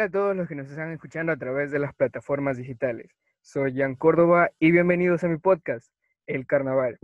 [0.00, 3.14] Hola a todos los que nos están escuchando a través de las plataformas digitales.
[3.42, 5.92] Soy Jan Córdoba y bienvenidos a mi podcast,
[6.26, 6.98] El Carnaval.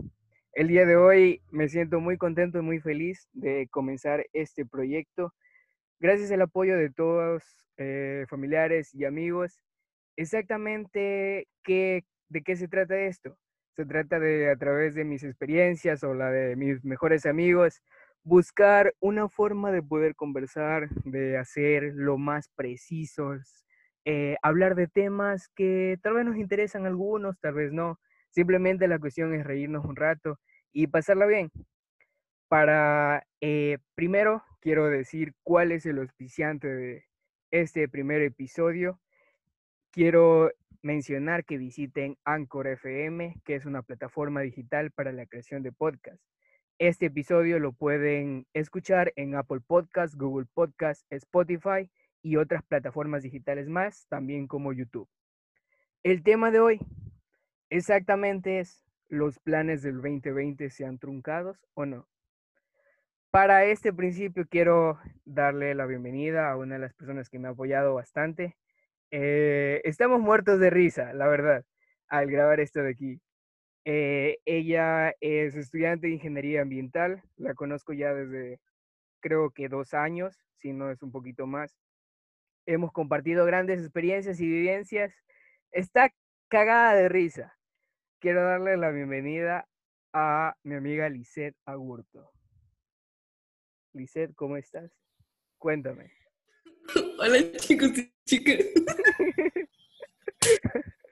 [0.53, 5.31] El día de hoy me siento muy contento y muy feliz de comenzar este proyecto.
[5.99, 7.43] Gracias al apoyo de todos,
[7.77, 9.61] eh, familiares y amigos.
[10.15, 13.37] Exactamente qué, de qué se trata esto.
[13.75, 17.83] Se trata de, a través de mis experiencias o la de mis mejores amigos,
[18.27, 23.65] buscar una forma de poder conversar, de hacer lo más precisos,
[24.03, 28.01] eh, hablar de temas que tal vez nos interesan algunos, tal vez no.
[28.29, 30.39] Simplemente la cuestión es reírnos un rato
[30.73, 31.49] y pasarla bien.
[32.49, 37.05] Para, eh, primero, quiero decir cuál es el auspiciante de
[37.51, 38.99] este primer episodio.
[39.89, 45.71] Quiero mencionar que visiten Anchor FM, que es una plataforma digital para la creación de
[45.71, 46.36] podcasts.
[46.79, 51.89] Este episodio lo pueden escuchar en Apple Podcast, Google Podcast, Spotify
[52.21, 55.09] y otras plataformas digitales más, también como YouTube.
[56.03, 56.79] El tema de hoy
[57.71, 62.07] exactamente es, ¿los planes del 2020 se han truncados o no?
[63.31, 67.51] Para este principio quiero darle la bienvenida a una de las personas que me ha
[67.51, 68.55] apoyado bastante.
[69.09, 71.65] Eh, estamos muertos de risa, la verdad,
[72.07, 73.19] al grabar esto de aquí.
[73.89, 78.59] Eh, ella es estudiante de ingeniería ambiental, la conozco ya desde
[79.21, 81.73] creo que dos años, si no es un poquito más.
[82.65, 85.13] Hemos compartido grandes experiencias y vivencias.
[85.71, 86.13] Está
[86.49, 87.57] cagada de risa.
[88.19, 89.69] Quiero darle la bienvenida
[90.11, 92.29] a mi amiga Lisette Agurto.
[93.93, 94.91] Lisette, ¿cómo estás?
[95.57, 96.11] Cuéntame.
[97.19, 98.65] Hola chicos y chicas.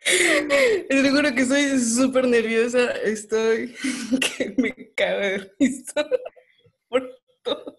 [0.90, 2.92] Seguro que estoy súper nerviosa.
[3.04, 3.74] Estoy
[4.38, 6.06] que me cago de risa
[6.90, 7.10] por
[7.42, 7.76] todo.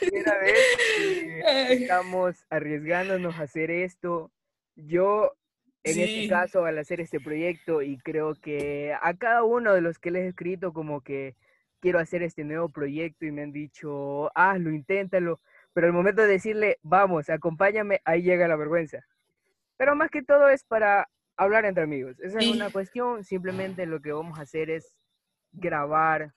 [0.00, 0.54] Primera vez
[1.46, 4.32] que estamos arriesgándonos a hacer esto.
[4.74, 5.32] Yo,
[5.84, 10.00] en este caso, al hacer este proyecto, y creo que a cada uno de los
[10.00, 11.36] que les he escrito, como que
[11.80, 15.40] quiero hacer este nuevo proyecto, y me han dicho, hazlo, inténtalo.
[15.72, 19.06] Pero al momento de decirle, vamos, acompáñame, ahí llega la vergüenza.
[19.76, 22.18] Pero más que todo es para hablar entre amigos.
[22.20, 23.24] Esa es una cuestión.
[23.24, 24.96] Simplemente lo que vamos a hacer es
[25.52, 26.32] grabar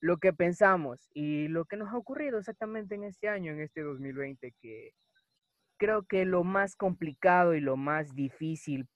[0.00, 3.82] lo que pensamos y lo que nos ha ocurrido exactamente en este año, en este
[3.82, 4.92] 2020, que
[5.78, 8.88] creo que lo más complicado y lo más difícil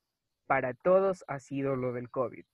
[0.47, 2.45] para todos ha sido lo del COVID.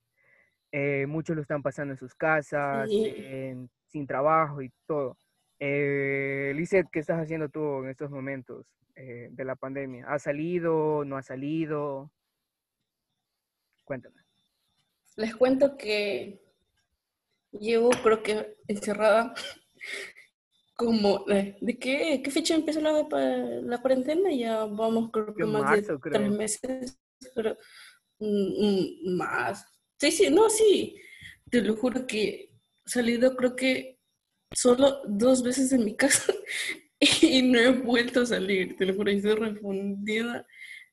[0.73, 5.17] Eh, muchos lo están pasando en sus casas, sin trabajo y todo.
[5.63, 8.67] Eh, Lizeth, ¿qué estás haciendo tú en estos momentos
[8.97, 10.07] eh, de la pandemia?
[10.09, 11.05] ¿Ha salido?
[11.05, 12.11] ¿No ha salido?
[13.85, 14.23] Cuéntame.
[15.17, 16.41] Les cuento que
[17.53, 19.35] llevo, creo que encerrada,
[20.77, 23.07] como, eh, ¿de qué, qué fecha empezó la,
[23.63, 24.33] la cuarentena?
[24.33, 26.99] Ya vamos, creo que más de tres meses,
[27.35, 27.55] pero
[28.19, 29.67] mm, más.
[29.99, 30.97] Sí, sí, no, sí.
[31.51, 32.55] Te lo juro que
[32.87, 34.00] salido, creo que
[34.53, 36.33] solo dos veces en mi casa
[37.23, 40.47] y no he vuelto a salir, te lo juro, estoy refundida,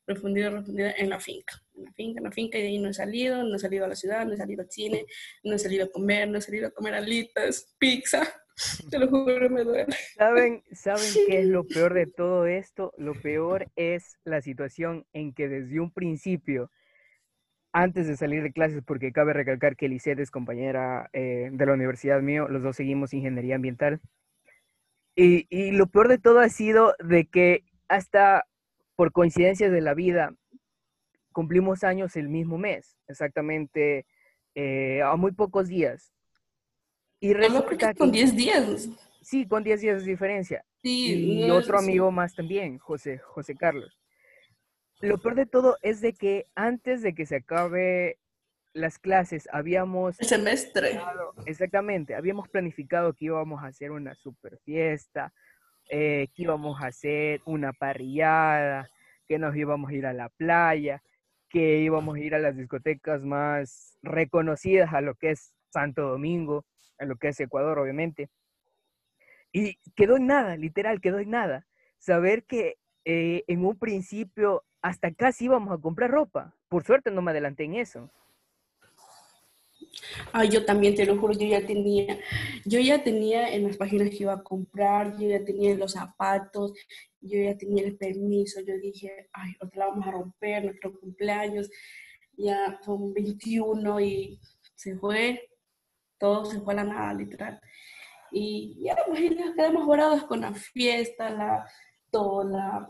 [0.06, 2.88] refundida, refundida en la finca, en la finca, en la finca, y de ahí no
[2.88, 5.06] he salido, no he salido a la ciudad, no he salido al cine,
[5.44, 8.26] no he salido a comer, no he salido a comer alitas, pizza,
[8.90, 9.86] te lo juro, me duele.
[10.16, 12.92] ¿Saben, ¿Saben qué es lo peor de todo esto?
[12.96, 16.70] Lo peor es la situación en que desde un principio
[17.82, 21.74] antes de salir de clases, porque cabe recalcar que Lisette es compañera eh, de la
[21.74, 24.00] universidad mío, los dos seguimos ingeniería ambiental.
[25.14, 28.46] Y, y, lo peor de todo ha sido de que hasta
[28.96, 30.34] por coincidencias de la vida
[31.32, 34.06] cumplimos años el mismo mes, exactamente
[34.56, 36.12] eh, a muy pocos días.
[37.20, 38.88] Y resulta que con 10 días.
[39.22, 40.64] Sí, con 10 días de diferencia.
[40.82, 43.97] Sí, y otro amigo más también, José, José Carlos
[45.00, 48.18] lo peor de todo es de que antes de que se acabe
[48.72, 50.20] las clases habíamos...
[50.20, 51.00] El semestre.
[51.46, 55.32] Exactamente, habíamos planificado que íbamos a hacer una super fiesta,
[55.88, 58.88] eh, que íbamos a hacer una parrillada,
[59.26, 61.02] que nos íbamos a ir a la playa,
[61.48, 66.64] que íbamos a ir a las discotecas más reconocidas a lo que es Santo Domingo,
[66.98, 68.28] a lo que es Ecuador, obviamente.
[69.52, 71.66] Y quedó en nada, literal, quedó en nada.
[71.98, 76.54] Saber que eh, en un principio hasta casi íbamos a comprar ropa.
[76.68, 78.10] Por suerte no me adelanté en eso.
[80.32, 82.18] Ah, yo también te lo juro, yo ya tenía,
[82.64, 86.72] yo ya tenía en las páginas que iba a comprar, yo ya tenía los zapatos,
[87.20, 91.70] yo ya tenía el permiso, yo dije, ay, otra la vamos a romper, nuestro cumpleaños,
[92.36, 94.40] ya son 21 y
[94.74, 95.50] se fue,
[96.18, 97.60] todo se fue a la nada, literal.
[98.30, 99.20] Y ya, pues,
[99.56, 101.66] quedamos varados con la fiesta, la,
[102.10, 102.88] toda la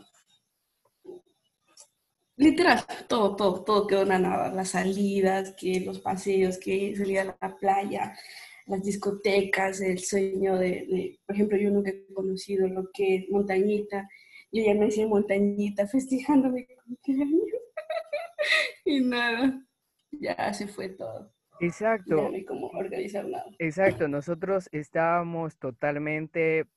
[2.39, 4.49] Literal, todo, todo, todo quedó en la nada.
[4.53, 8.17] Las salidas, que los paseos, que salir a la playa,
[8.65, 14.07] las discotecas, el sueño de, por ejemplo, yo nunca he conocido lo que es montañita.
[14.53, 17.43] Yo ya me hice montañita festejando mi cumpleaños.
[18.85, 19.61] y nada,
[20.11, 21.33] ya se fue todo.
[21.59, 22.15] Exacto.
[22.15, 22.45] Ya no hay
[22.85, 23.47] organizar nada.
[23.59, 26.67] Exacto, nosotros estábamos totalmente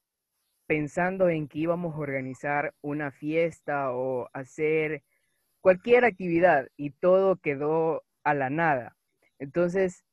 [0.66, 5.04] pensando en que íbamos a organizar una fiesta o hacer
[5.62, 8.96] cualquier actividad y todo quedó a la nada.
[9.38, 10.04] Entonces,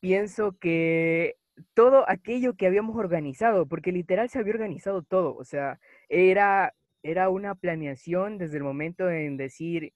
[0.00, 1.36] pienso que
[1.74, 7.28] todo aquello que habíamos organizado, porque literal se había organizado todo, o sea, era, era
[7.30, 9.92] una planeación desde el momento en decir,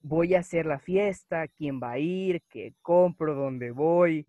[0.00, 4.26] voy a hacer la fiesta, quién va a ir, qué compro, dónde voy,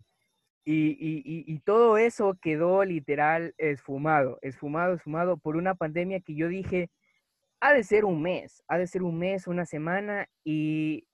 [0.70, 6.90] y, todo eso quedó literal esfumado, esfumado, esfumado por una pandemia que yo dije,
[7.60, 11.06] ha de ser un mes, ha de ser un mes, una semana y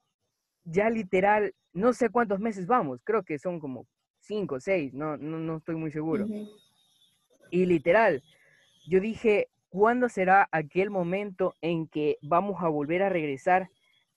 [0.64, 3.86] ya literal, no sé cuántos meses vamos, creo que son como
[4.20, 6.26] cinco, seis, no, no, no estoy muy seguro.
[7.50, 8.22] Y literal,
[8.86, 13.70] yo dije, ¿cuándo será aquel momento en que vamos a volver a regresar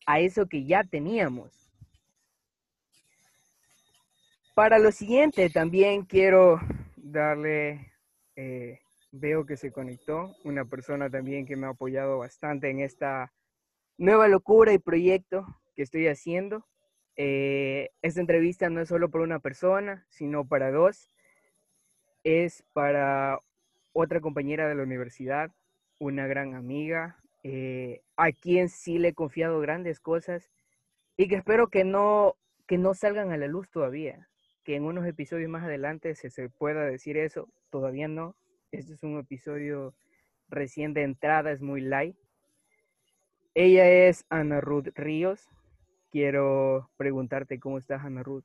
[0.06, 1.70] a eso que ya teníamos?
[4.56, 6.60] Para lo siguiente, también quiero
[6.96, 7.92] darle,
[8.36, 8.80] eh,
[9.12, 13.34] veo que se conectó una persona también que me ha apoyado bastante en esta
[13.98, 15.46] nueva locura y proyecto
[15.76, 16.66] que estoy haciendo.
[17.16, 21.10] Eh, esta entrevista no es solo para una persona, sino para dos.
[22.24, 23.40] Es para
[23.94, 25.52] otra compañera de la universidad,
[26.00, 30.52] una gran amiga, eh, a quien sí le he confiado grandes cosas
[31.16, 32.36] y que espero que no,
[32.68, 34.28] que no salgan a la luz todavía
[34.68, 37.48] que en unos episodios más adelante se, se pueda decir eso.
[37.70, 38.36] Todavía no.
[38.72, 39.96] Este es un episodio
[40.50, 42.18] recién de entrada, es muy light.
[43.54, 45.48] Ella es Ana Ruth Ríos.
[46.12, 48.44] Quiero preguntarte cómo estás, Ana Ruth.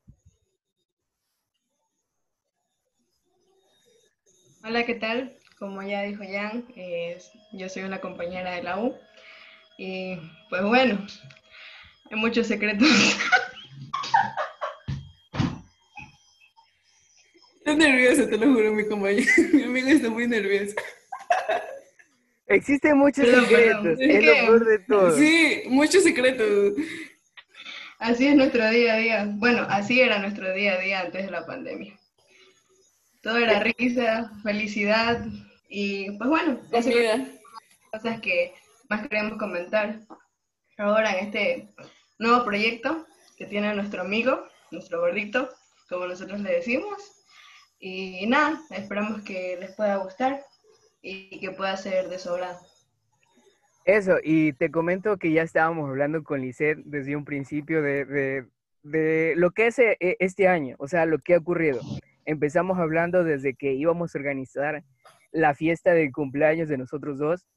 [4.65, 5.37] Hola, ¿qué tal?
[5.59, 6.67] Como ya dijo Jan,
[7.53, 8.97] yo soy una compañera de la U.
[9.77, 10.17] Y
[10.49, 11.05] pues bueno,
[12.11, 12.89] hay muchos secretos.
[17.73, 19.31] Estoy nerviosa, te lo juro, mi compañero.
[19.55, 20.75] Mi amiga está muy nerviosa.
[22.47, 25.17] Existen muchos secretos, es, lo peor de todo.
[25.17, 26.75] Sí, muchos secretos.
[27.99, 29.29] Así es nuestro día a día.
[29.37, 31.99] Bueno, así era nuestro día a día antes de la pandemia.
[33.23, 35.25] Todo era risa, felicidad
[35.71, 38.53] y pues bueno, cosas que
[38.91, 39.99] más queremos comentar
[40.77, 41.69] ahora en este
[42.19, 43.07] nuevo proyecto
[43.39, 45.49] que tiene nuestro amigo, nuestro gordito,
[45.89, 47.22] como nosotros le decimos.
[47.85, 50.41] Y nada, esperamos que les pueda gustar
[51.03, 52.61] y que pueda ser de sobrado.
[53.85, 58.47] Eso, y te comento que ya estábamos hablando con Lisette desde un principio de,
[59.35, 61.81] lo que es eh, este año, o sea, lo que ha ocurrido.
[62.25, 64.85] Empezamos hablando desde que íbamos a organizar
[65.33, 67.49] la fiesta de cumpleaños de nosotros dos,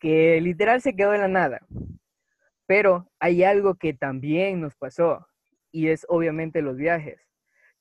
[0.00, 1.60] que literal se quedó en la nada.
[2.66, 5.28] Pero hay algo que también nos pasó,
[5.70, 7.20] y es obviamente los viajes.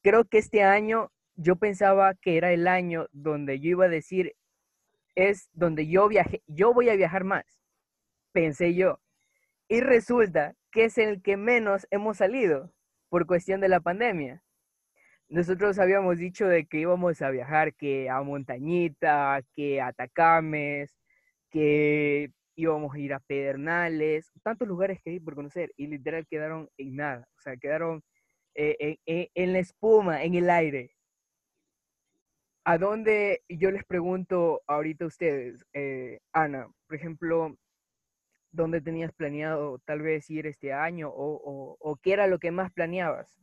[0.03, 4.36] Creo que este año yo pensaba que era el año donde yo iba a decir,
[5.15, 7.46] es donde yo viaje, yo voy a viajar más,
[8.34, 9.00] pensé yo.
[9.69, 12.74] Y resulta que es el que menos hemos salido
[13.10, 14.43] por cuestión de la pandemia.
[15.29, 20.98] Nosotros habíamos dicho de que íbamos a viajar que a Montañita, que a Tacames,
[21.51, 26.69] que íbamos a ir a Pedernales, tantos lugares que hay por conocer y literal quedaron
[26.77, 28.01] en nada, o sea, quedaron
[28.55, 30.99] eh, en la espuma, en el aire.
[32.69, 37.57] ¿A dónde, yo les pregunto ahorita a ustedes, eh, Ana, por ejemplo,
[38.51, 43.39] dónde tenías planeado tal vez ir este año o, qué era lo que más planeabas?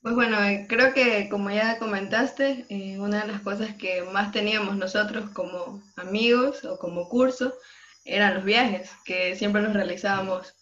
[0.00, 4.32] Pues bueno, eh, creo que como ya comentaste, eh, una de las cosas que más
[4.32, 7.52] teníamos nosotros como amigos o como curso
[8.06, 10.56] eran los viajes, que siempre los realizábamos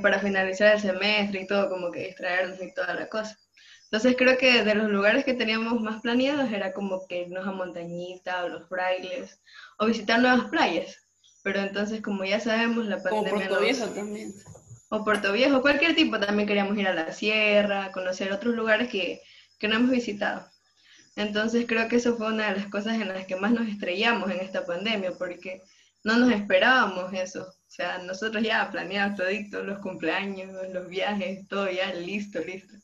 [0.00, 3.36] para finalizar el semestre y todo, como que distraernos y toda la cosa.
[3.92, 7.50] Entonces creo que de los lugares que teníamos más planeados era como que irnos a
[7.50, 9.40] Montañita o los Frailes
[9.78, 11.08] o visitar nuevas playas.
[11.42, 13.32] Pero entonces como ya sabemos la pandemia...
[13.32, 14.32] O Puerto Viejo también.
[14.90, 16.20] O Puerto Viejo, cualquier tipo.
[16.20, 19.22] También queríamos ir a la sierra, conocer otros lugares que,
[19.58, 20.46] que no hemos visitado.
[21.16, 24.30] Entonces creo que eso fue una de las cosas en las que más nos estrellamos
[24.30, 25.62] en esta pandemia, porque
[26.04, 27.42] no nos esperábamos eso.
[27.42, 32.76] O sea, nosotros ya planeamos todito, los cumpleaños, los viajes, todo ya listo, listo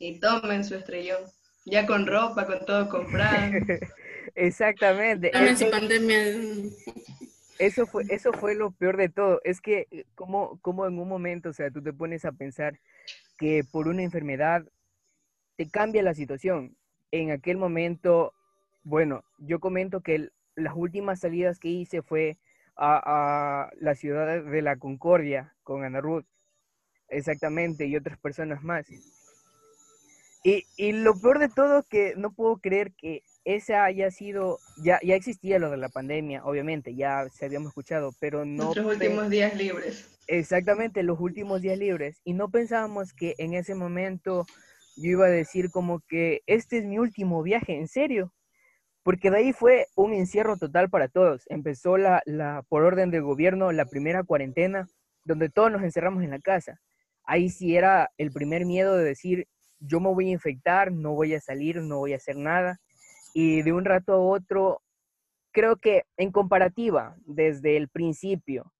[0.00, 1.20] y tomen su estrellón.
[1.66, 3.52] Ya con ropa, con todo comprado.
[4.34, 5.30] Exactamente.
[5.70, 6.18] Pandemia.
[7.58, 9.40] eso fue, eso fue lo peor de todo.
[9.44, 12.80] Es que como, como en un momento, o sea, tú te pones a pensar
[13.36, 14.64] que por una enfermedad
[15.56, 16.76] te cambia la situación.
[17.12, 18.32] En aquel momento,
[18.82, 22.38] bueno, yo comento que las últimas salidas que hice fue
[22.74, 23.02] a,
[23.66, 26.24] a, la ciudad de la Concordia con Ana Ruth,
[27.08, 28.86] exactamente, y otras personas más.
[30.42, 34.98] Y, y lo peor de todo que no puedo creer que esa haya sido, ya,
[35.02, 38.64] ya existía lo de la pandemia, obviamente, ya se habíamos escuchado, pero no...
[38.64, 40.18] Nuestros últimos días libres.
[40.26, 42.20] Exactamente, los últimos días libres.
[42.24, 44.46] Y no pensábamos que en ese momento
[44.96, 48.32] yo iba a decir como que este es mi último viaje, en serio.
[49.02, 51.44] Porque de ahí fue un encierro total para todos.
[51.48, 54.86] Empezó la, la, por orden del gobierno, la primera cuarentena,
[55.24, 56.80] donde todos nos encerramos en la casa.
[57.24, 59.48] Ahí sí era el primer miedo de decir,
[59.80, 62.78] yo me voy a infectar, no voy a salir, no voy a hacer nada
[63.32, 64.82] y de un rato a otro,
[65.52, 68.72] creo que en comparativa, desde el principio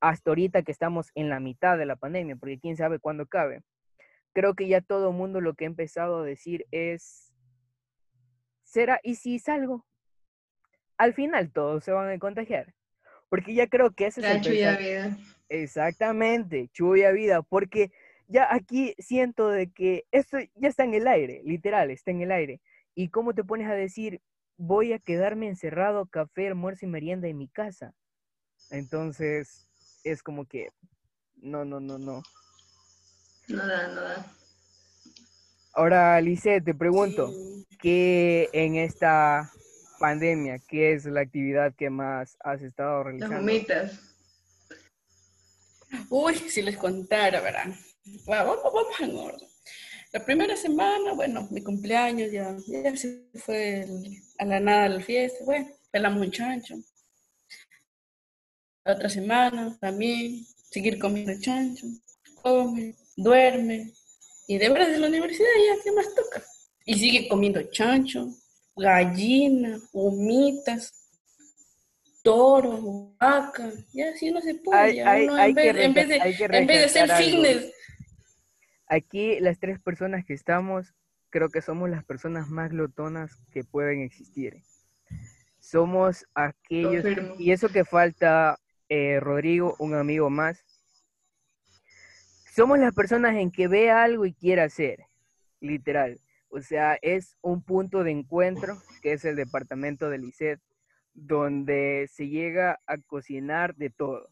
[0.00, 3.62] hasta ahorita que estamos en la mitad de la pandemia, porque quién sabe cuándo cabe,
[4.32, 7.32] creo que ya todo el mundo lo que ha empezado a decir es,
[8.64, 8.98] ¿será?
[9.04, 9.86] ¿Y si salgo?
[10.98, 12.74] Al final todos se van a contagiar.
[13.28, 15.16] Porque ya creo que ese la es el chuya vida.
[15.48, 17.92] Exactamente, chuya vida, porque
[18.32, 22.32] ya aquí siento de que esto ya está en el aire, literal, está en el
[22.32, 22.60] aire.
[22.94, 24.20] ¿Y cómo te pones a decir,
[24.56, 27.94] voy a quedarme encerrado, café, almuerzo y merienda en mi casa?
[28.70, 29.68] Entonces,
[30.02, 30.70] es como que,
[31.36, 32.22] no, no, no, no.
[33.48, 34.32] Nada, nada.
[35.74, 37.66] Ahora, Lice, te pregunto, sí.
[37.80, 39.50] ¿qué en esta
[39.98, 43.36] pandemia, qué es la actividad que más has estado realizando?
[43.36, 44.00] Las humitas.
[46.08, 47.74] Uy, si les contara, ¿verdad?
[48.26, 49.48] Vamos, vamos en orden.
[50.12, 55.00] La primera semana, bueno, mi cumpleaños ya, ya se fue el, a la nada la
[55.00, 56.74] fiesta, bueno, pelamos un chancho.
[58.84, 61.86] La otra semana también, seguir comiendo chancho,
[62.42, 63.92] come, duerme,
[64.48, 66.44] y de verdad de la universidad ya, ¿qué más toca?
[66.84, 68.28] Y sigue comiendo chancho,
[68.76, 70.92] gallina, humitas,
[72.22, 74.80] toro, vaca, ya así no se puede.
[74.80, 76.16] Hay, ya hay, hay en, vez, que en, vez de,
[76.58, 77.72] en vez de ser fitness,
[78.92, 80.92] Aquí las tres personas que estamos,
[81.30, 84.62] creo que somos las personas más glotonas que pueden existir.
[85.60, 87.34] Somos aquellos, Confirmo.
[87.38, 88.58] y eso que falta,
[88.90, 90.62] eh, Rodrigo, un amigo más,
[92.54, 95.06] somos las personas en que ve algo y quiere hacer,
[95.58, 96.20] literal.
[96.50, 100.60] O sea, es un punto de encuentro, que es el departamento del ICET,
[101.14, 104.31] donde se llega a cocinar de todo.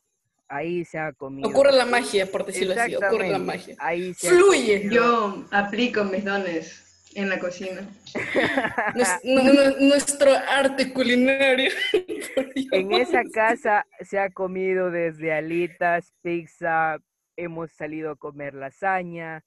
[0.52, 1.48] Ahí se ha comido.
[1.48, 3.76] ocurre la magia, por decirlo así, ocurre la magia.
[3.78, 4.88] Ahí se ha Fluye.
[4.90, 7.88] Yo aplico mis dones en la cocina.
[8.96, 11.70] Nues- nu- nu- nuestro arte culinario.
[12.72, 16.98] En esa casa se ha comido desde alitas, pizza,
[17.36, 19.44] hemos salido a comer lasaña.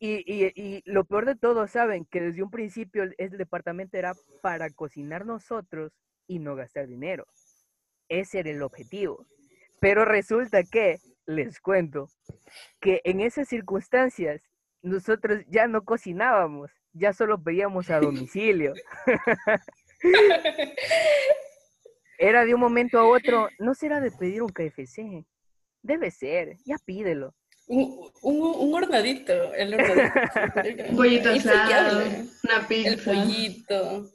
[0.00, 4.14] Y, y- y lo peor de todo, saben, que desde un principio el departamento era
[4.42, 5.92] para cocinar nosotros
[6.26, 7.24] y no gastar dinero.
[8.08, 9.26] Ese era el objetivo.
[9.80, 12.08] Pero resulta que, les cuento,
[12.80, 14.40] que en esas circunstancias
[14.82, 18.72] nosotros ya no cocinábamos, ya solo pedíamos a domicilio.
[22.18, 25.24] Era de un momento a otro, no será de pedir un KFC.
[25.82, 27.34] Debe ser, ya pídelo.
[27.68, 30.84] Un, un, un hornadito, el hornadito.
[30.90, 32.28] Un pollito asado, Infaltable.
[32.44, 34.10] una El pizza, pollito.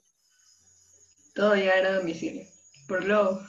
[1.36, 2.44] todo llegar a domicilio.
[2.88, 3.40] Por lo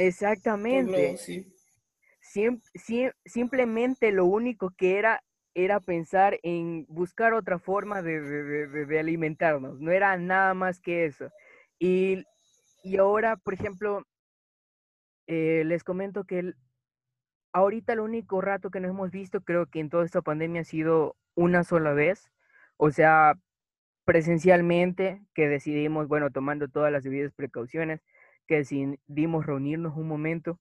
[0.00, 0.92] Exactamente.
[0.92, 3.10] Luego, sí.
[3.24, 5.22] Simplemente lo único que era
[5.54, 9.80] era pensar en buscar otra forma de, de- de- de- de alimentarnos.
[9.80, 11.28] No era nada más que eso.
[11.78, 12.24] Y,
[12.84, 14.04] y ahora, por ejemplo,
[15.26, 16.56] eh, les comento que el-
[17.52, 20.64] ahorita el único rato que nos hemos visto, creo que en toda esta pandemia ha
[20.64, 22.30] sido una sola vez.
[22.76, 23.34] O sea,
[24.04, 28.00] presencialmente, que decidimos, bueno, tomando todas las debidas precauciones,
[28.50, 30.58] que decidimos reunirnos un momento.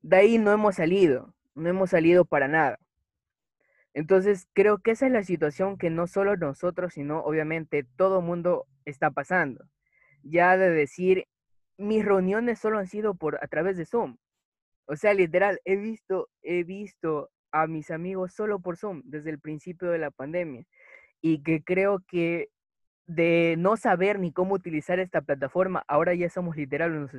[0.00, 2.78] De ahí no hemos salido, no hemos salido para nada.
[3.92, 8.24] Entonces, creo que esa es la situación que no solo nosotros, sino obviamente todo el
[8.24, 9.66] mundo está pasando.
[10.22, 11.26] Ya de decir,
[11.76, 14.16] mis reuniones solo han sido por a través de Zoom.
[14.86, 19.38] O sea, literal, he visto, he visto a mis amigos solo por Zoom desde el
[19.38, 20.64] principio de la pandemia.
[21.20, 22.48] Y que creo que
[23.06, 27.12] de no saber ni cómo utilizar esta plataforma, ahora ya somos literal unos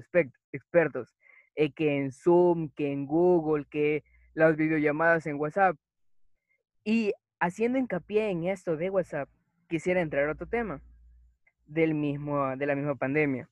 [0.52, 1.16] expertos.
[1.56, 4.04] eh, que en Zoom, que en Google, que
[4.36, 5.76] las videollamadas en WhatsApp.
[6.84, 9.30] Y haciendo hincapié en esto de WhatsApp,
[9.68, 10.82] quisiera entrar a otro tema
[11.66, 13.50] del mismo, de la misma pandemia.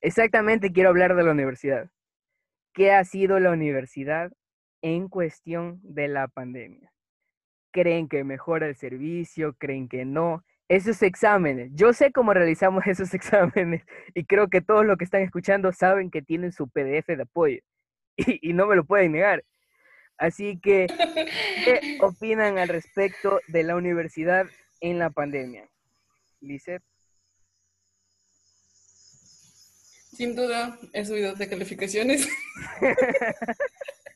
[0.00, 1.90] exactamente quiero hablar de la universidad.
[2.72, 4.32] ¿Qué ha sido la universidad
[4.82, 6.92] en cuestión de la pandemia?
[7.70, 9.54] ¿Creen que mejora el servicio?
[9.58, 10.44] ¿Creen que no?
[10.68, 15.22] Esos exámenes, yo sé cómo realizamos esos exámenes y creo que todos los que están
[15.22, 17.60] escuchando saben que tienen su PDF de apoyo
[18.16, 19.44] y, y no me lo pueden negar.
[20.18, 20.86] Así que,
[21.64, 24.46] ¿qué opinan al respecto de la universidad
[24.80, 25.68] en la pandemia?
[26.40, 26.82] Lizeth.
[30.12, 32.26] Sin duda, he subido de calificaciones.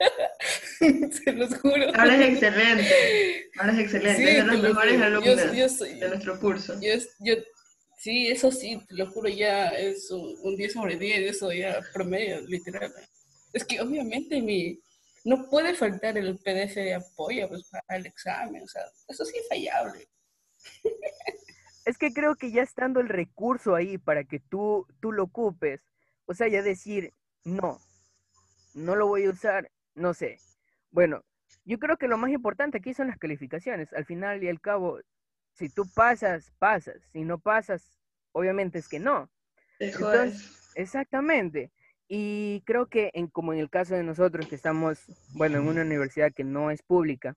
[1.24, 1.86] Se los juro.
[1.94, 3.50] Ahora es excelente.
[3.58, 4.16] Ahora es excelente.
[4.16, 6.74] Sí, es de los mejores alumnos de nuestro curso.
[6.80, 7.34] Yo,
[7.98, 12.40] sí, eso sí, te lo juro, ya es un, 10 sobre 10, eso ya promedio,
[12.42, 12.92] literal.
[13.52, 14.80] Es que obviamente mi,
[15.24, 19.36] no puede faltar el PDF de apoyo pues, para el examen, o sea, eso sí
[19.36, 20.08] es fallable.
[21.84, 25.80] Es que creo que ya estando el recurso ahí para que tú, tú lo ocupes,
[26.26, 27.12] o sea, ya decir,
[27.44, 27.80] no,
[28.74, 30.38] no lo voy a usar, no sé.
[30.90, 31.24] Bueno,
[31.64, 33.92] yo creo que lo más importante aquí son las calificaciones.
[33.92, 35.00] Al final y al cabo,
[35.52, 36.96] si tú pasas, pasas.
[37.12, 37.98] Si no pasas,
[38.32, 39.30] obviamente es que no.
[40.74, 41.70] exactamente.
[42.08, 45.04] Y creo que en, como en el caso de nosotros que estamos,
[45.34, 47.36] bueno, en una universidad que no es pública,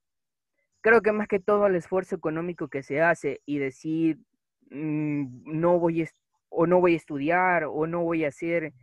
[0.81, 4.17] creo que más que todo el esfuerzo económico que se hace y decir,
[4.71, 6.09] mm, no voy a,
[6.49, 8.73] o no voy a estudiar o no voy a hacer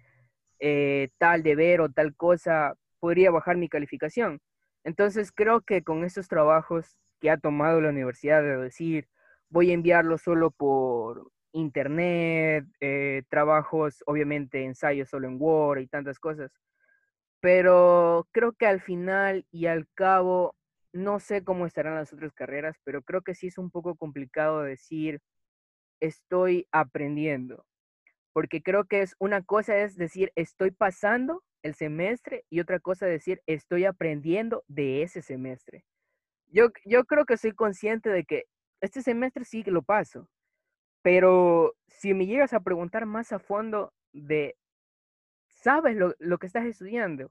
[0.60, 4.40] eh, tal deber o tal cosa, podría bajar mi calificación.
[4.84, 9.08] Entonces creo que con estos trabajos que ha tomado la universidad de decir,
[9.50, 16.18] voy a enviarlo solo por internet, eh, trabajos, obviamente ensayos solo en Word y tantas
[16.18, 16.52] cosas.
[17.40, 20.56] Pero creo que al final y al cabo,
[20.92, 24.62] no sé cómo estarán las otras carreras, pero creo que sí es un poco complicado
[24.62, 25.20] decir,
[26.00, 27.64] estoy aprendiendo.
[28.32, 33.06] Porque creo que es una cosa es decir, estoy pasando el semestre y otra cosa
[33.06, 35.84] decir, estoy aprendiendo de ese semestre.
[36.48, 38.44] Yo, yo creo que soy consciente de que
[38.80, 40.28] este semestre sí que lo paso,
[41.02, 44.56] pero si me llegas a preguntar más a fondo de,
[45.48, 47.30] ¿sabes lo, lo que estás estudiando?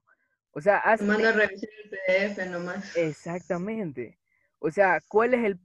[0.52, 1.02] O sea, has...
[1.02, 2.96] A revisar el PDF nomás.
[2.96, 4.20] Exactamente.
[4.60, 5.60] O sea, ¿cuál es el...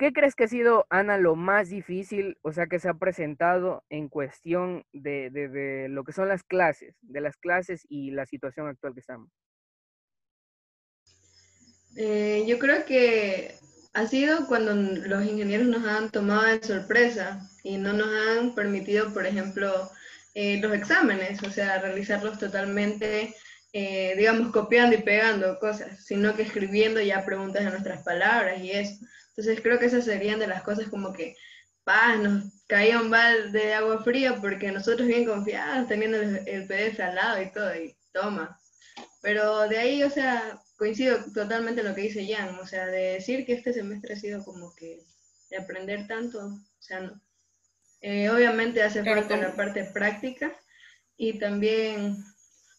[0.00, 3.84] ¿Qué crees que ha sido, Ana, lo más difícil, o sea, que se ha presentado
[3.90, 8.94] en cuestión de, lo que son las clases, de las clases y la situación actual
[8.94, 9.30] que estamos?
[11.98, 13.56] Eh, yo creo que
[13.92, 19.12] ha sido cuando los ingenieros nos han tomado de sorpresa y no nos han permitido,
[19.12, 19.90] por ejemplo,
[20.32, 23.34] eh, los exámenes, o sea, realizarlos totalmente,
[23.74, 28.70] eh, digamos, copiando y pegando cosas, sino que escribiendo ya preguntas de nuestras palabras y
[28.70, 29.04] eso.
[29.40, 31.34] Entonces creo que esas serían de las cosas como que,
[31.82, 36.66] paz, nos caía un balde de agua fría porque nosotros bien confiados, teniendo el, el
[36.66, 38.60] PDF al lado y todo, y toma.
[39.22, 43.14] Pero de ahí, o sea, coincido totalmente en lo que dice Jan, o sea, de
[43.14, 45.06] decir que este semestre ha sido como que
[45.48, 47.18] de aprender tanto, o sea, no.
[48.02, 50.54] Eh, obviamente hace falta la parte práctica
[51.16, 52.22] y también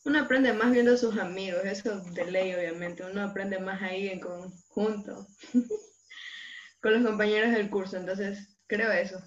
[0.05, 4.09] uno aprende más viendo a sus amigos, eso de ley obviamente, uno aprende más ahí
[4.09, 5.25] en conjunto
[6.81, 9.19] con los compañeros del curso, entonces creo eso.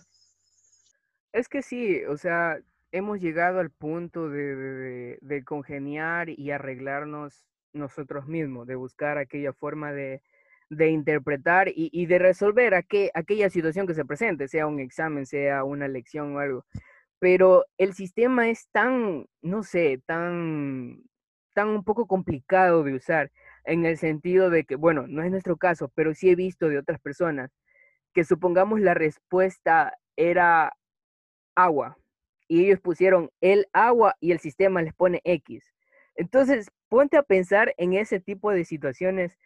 [1.33, 2.59] Es que sí, o sea,
[2.93, 9.93] hemos llegado al punto de, de congeniar y arreglarnos nosotros mismos, de buscar aquella forma
[9.93, 10.23] de,
[10.71, 16.35] interpretar y, de resolver aquella situación que se presente, sea un examen, sea una lección
[16.35, 16.64] o algo.
[17.19, 21.03] Pero el sistema es tan, no sé, tan,
[21.53, 23.31] tan un poco complicado de usar
[23.64, 26.79] en el sentido de que, bueno, no es nuestro caso, pero sí he visto de
[26.79, 27.50] otras personas
[28.12, 30.72] que supongamos la respuesta era
[31.57, 31.98] agua
[32.48, 35.64] y ellos pusieron el agua y el sistema les pone X.
[36.14, 39.37] Entonces, ponte a pensar en ese tipo de situaciones,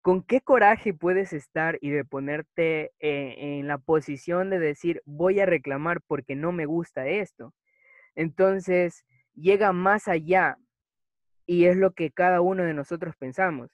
[0.00, 5.40] con qué coraje puedes estar y de ponerte eh, en la posición de decir, voy
[5.40, 7.54] a reclamar porque no me gusta esto.
[8.14, 10.58] Entonces, llega más allá
[11.46, 13.70] y es lo que cada uno de nosotros pensamos.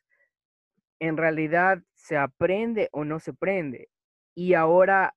[0.98, 3.88] En realidad, ¿se aprende o no se aprende?
[4.34, 5.14] Y ahora,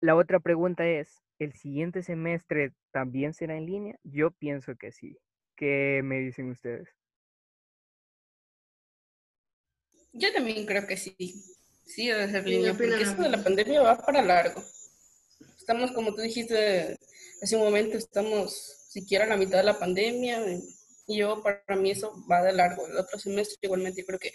[0.00, 3.98] la otra pregunta es, ¿el siguiente semestre también será en línea?
[4.02, 5.18] Yo pienso que sí.
[5.56, 6.88] ¿Qué me dicen ustedes?
[10.12, 11.16] Yo también creo que sí.
[11.84, 14.62] Sí, debe ser línea, porque eso de la pandemia va para largo.
[15.58, 16.98] Estamos, como tú dijiste
[17.42, 18.52] hace un momento, estamos
[18.88, 20.40] siquiera a la mitad de la pandemia.
[21.06, 22.86] Y yo, para mí, eso va de largo.
[22.86, 24.32] El otro semestre, igualmente, creo que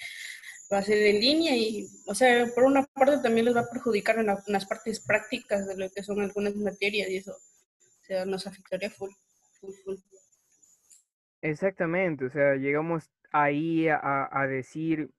[0.72, 3.70] va a ser en línea y, o sea, por una parte también les va a
[3.72, 7.36] perjudicar en, las partes prácticas de lo que son algunas materias y eso,
[8.12, 9.10] o nos afectaría full.
[11.42, 15.10] Exactamente, o sea, llegamos ahí a decir,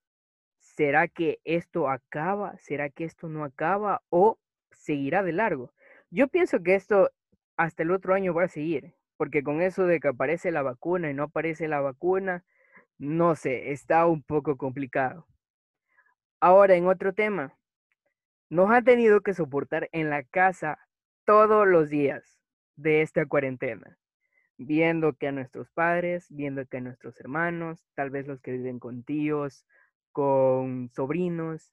[0.80, 2.56] ¿será que esto acaba?
[2.58, 4.02] ¿Será que esto no acaba?
[4.08, 4.38] ¿O
[4.70, 5.72] seguirá de largo?
[6.10, 7.10] Yo pienso que esto
[7.56, 11.10] hasta el otro año va a seguir, porque con eso de que aparece la vacuna
[11.10, 12.42] y no aparece la vacuna,
[12.96, 15.26] no sé, está un poco complicado.
[16.40, 17.54] Ahora, en otro tema,
[18.48, 20.78] nos ha tenido que soportar en la casa
[21.26, 22.40] todos los días
[22.76, 23.98] de esta cuarentena,
[24.56, 28.78] viendo que a nuestros padres, viendo que a nuestros hermanos, tal vez los que viven
[28.78, 29.66] con tíos,
[30.12, 31.70] con sobrinos,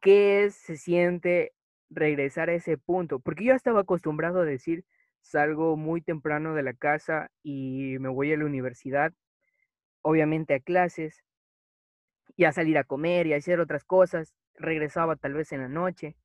[0.00, 1.52] ¿qué se siente
[1.88, 3.20] regresar a ese punto?
[3.20, 4.84] Porque yo estaba acostumbrado a decir,
[5.28, 9.12] salgo muy temprano de la casa y me voy a la universidad
[10.02, 11.22] obviamente a clases
[12.36, 14.34] y a salir a comer y a hacer otras cosas.
[14.54, 16.16] Regresaba tal vez en la noche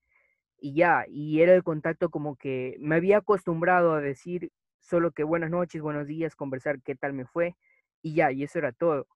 [0.57, 5.23] y ya, y era el contacto como que me había acostumbrado a decir solo que
[5.23, 7.55] buenas noches, buenos días, conversar qué tal me fue
[8.01, 9.07] y ya, y eso era todo.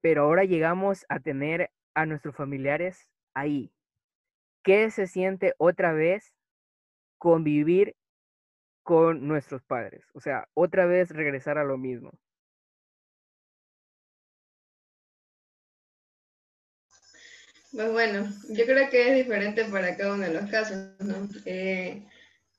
[0.00, 3.72] Pero ahora llegamos a tener a nuestros familiares ahí.
[4.62, 6.34] ¿Qué se siente otra vez
[7.18, 7.96] convivir
[8.88, 10.02] con nuestros padres?
[10.14, 12.10] O sea, otra vez regresar a lo mismo.
[17.70, 21.28] Pues bueno, yo creo que es diferente para cada uno de los casos, ¿no?
[21.44, 22.02] Eh,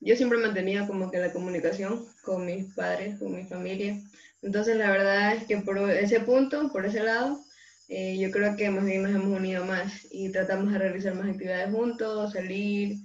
[0.02, 4.00] yo siempre he mantenido como que la comunicación con mis padres, con mi familia.
[4.44, 7.44] Entonces la verdad es que por ese punto, por ese lado,
[7.88, 11.28] eh, yo creo que más bien nos hemos unido más y tratamos de realizar más
[11.28, 12.98] actividades juntos, salir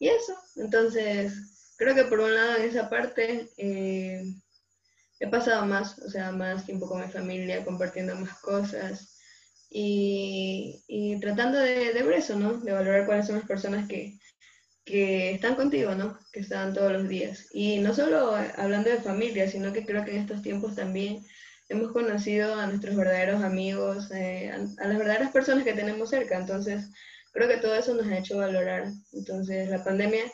[0.00, 0.34] y eso.
[0.56, 4.24] Entonces, creo que por un lado en esa parte eh,
[5.20, 9.18] he pasado más, o sea, más tiempo con mi familia, compartiendo más cosas
[9.70, 12.58] y, tratando de, ver eso, ¿no?
[12.58, 14.18] De valorar cuáles son las personas que,
[14.84, 16.18] que están contigo, ¿no?
[16.32, 17.48] Que están todos los días.
[17.52, 21.24] Y no solo hablando de familia, sino que creo que en estos tiempos también
[21.68, 26.38] hemos conocido a nuestros verdaderos amigos, eh, a, las verdaderas personas que tenemos cerca.
[26.38, 26.90] Entonces,
[27.32, 28.92] creo que todo eso nos ha hecho valorar.
[29.12, 30.24] Entonces, la pandemia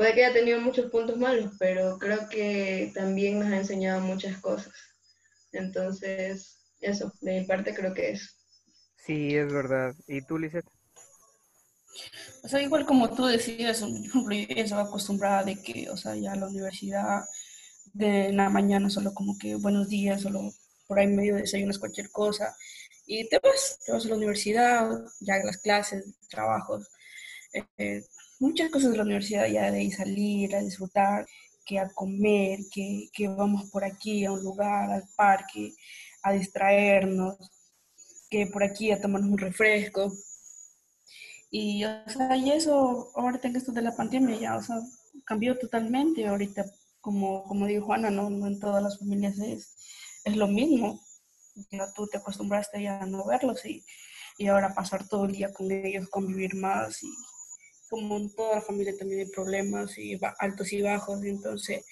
[0.00, 4.38] puede que haya tenido muchos puntos malos, pero creo que también nos ha enseñado muchas
[4.38, 4.72] cosas.
[5.52, 8.40] Entonces, eso, de mi parte creo que es.
[8.96, 9.94] Sí, es verdad.
[10.08, 10.64] ¿Y tú, Lizeth?
[12.42, 16.16] O sea, igual como tú decías, por ejemplo, yo estaba acostumbrada de que, o sea,
[16.16, 17.20] ya la universidad
[17.92, 20.50] de la mañana solo como que buenos días, solo
[20.86, 22.56] por ahí medio desayunas cualquier cosa
[23.04, 24.88] y te vas, te vas a la universidad,
[25.20, 26.88] ya las clases, trabajos,
[27.76, 28.02] eh,
[28.40, 31.26] muchas cosas de la universidad ya de salir a disfrutar,
[31.64, 35.74] que a comer, que, que vamos por aquí a un lugar, al parque,
[36.22, 37.36] a distraernos,
[38.28, 40.12] que por aquí a tomarnos un refresco.
[41.50, 44.76] Y, o sea, y eso, ahorita en esto de la pandemia ya, o sea,
[45.24, 46.26] cambió totalmente.
[46.26, 46.64] Ahorita,
[47.00, 49.76] como, como dijo Juana, no, no en todas las familias es,
[50.24, 51.00] es lo mismo.
[51.70, 53.84] Ya tú te acostumbraste ya a no verlos y,
[54.38, 57.08] y ahora pasar todo el día con ellos, convivir más y
[57.90, 61.84] como en toda la familia también hay problemas y altos y bajos, entonces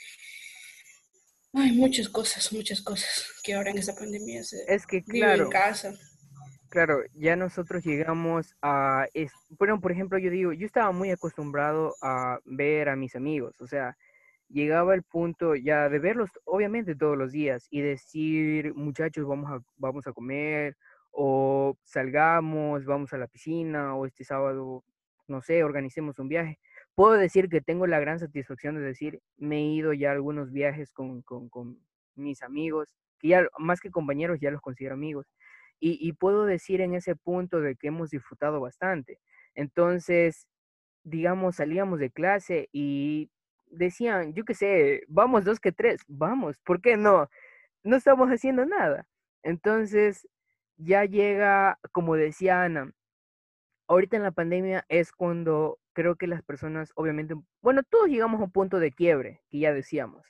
[1.52, 5.50] hay muchas cosas, muchas cosas que ahora en esta pandemia se es que claro, en
[5.50, 5.94] casa.
[6.68, 9.06] Claro, ya nosotros llegamos a,
[9.58, 13.66] bueno, por ejemplo, yo digo, yo estaba muy acostumbrado a ver a mis amigos, o
[13.66, 13.96] sea,
[14.48, 19.62] llegaba el punto ya de verlos, obviamente, todos los días y decir, muchachos, vamos a,
[19.76, 20.76] vamos a comer,
[21.10, 24.84] o salgamos, vamos a la piscina, o este sábado,
[25.28, 26.58] no sé, organicemos un viaje.
[26.94, 30.52] Puedo decir que tengo la gran satisfacción de decir, me he ido ya a algunos
[30.52, 31.50] viajes con, con,
[32.16, 35.26] mis amigos, que ya más que compañeros, ya los considero amigos
[35.80, 39.20] y, puedo decir en ese punto de que hemos disfrutado bastante.
[39.54, 40.46] Entonces,
[41.04, 43.30] digamos, salíamos de clase y
[43.66, 47.28] decían, yo qué sé, vamos dos que tres, vamos, ¿por qué no?
[47.84, 49.06] No estamos haciendo nada.
[49.42, 50.26] Entonces,
[50.76, 52.92] ya llega, como decía Ana,
[53.88, 58.44] ahorita en la pandemia es cuando creo que las personas, obviamente, bueno, todos llegamos a
[58.44, 60.24] un punto de quiebre, que ya decíamos.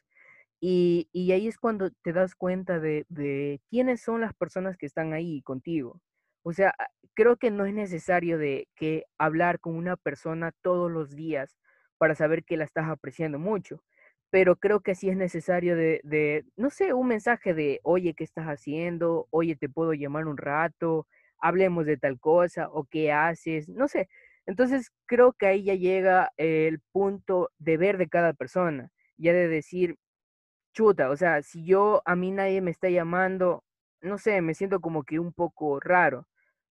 [0.60, 5.12] Y, ahí es cuando te das cuenta de, de, quiénes son las personas que están
[5.12, 6.00] ahí contigo.
[6.42, 10.90] O sea, ah, creo que no es necesario de que hablar con una persona todos
[10.90, 11.56] los días
[11.98, 13.82] para saber que la estás apreciando mucho,
[14.30, 18.24] pero creo que sí es necesario de, de, no sé, un mensaje de, oye, ¿qué
[18.24, 19.26] estás haciendo?
[19.30, 21.06] Oye, te puedo llamar un rato,
[21.40, 24.08] hablemos de tal cosa, o qué haces, no sé.
[24.46, 29.48] Entonces, creo que ahí ya llega el punto de ver de cada persona, ya de
[29.48, 29.96] decir,
[30.72, 33.64] chuta, o sea, si yo a mí nadie me está llamando,
[34.00, 36.26] no sé, me siento como que un poco raro.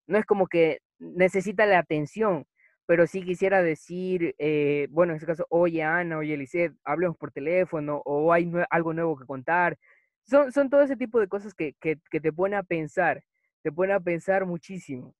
[0.07, 2.45] No es como que necesita la atención,
[2.87, 7.31] pero sí quisiera decir, eh, bueno, en este caso, oye Ana, oye Lisette, hablemos por
[7.31, 9.77] teléfono o hay algo nuevo que contar.
[10.23, 13.23] Son, son todo ese tipo de cosas que, que, que te pone a pensar,
[13.67, 15.13] te pone a pensar muchísimo.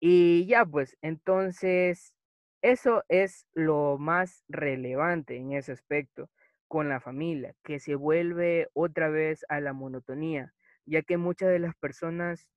[0.00, 2.14] Y ya, pues, entonces,
[2.62, 6.30] eso es lo más relevante en ese aspecto
[6.68, 10.54] con la familia, que se vuelve otra vez a la monotonía,
[10.86, 12.48] ya que muchas de las personas,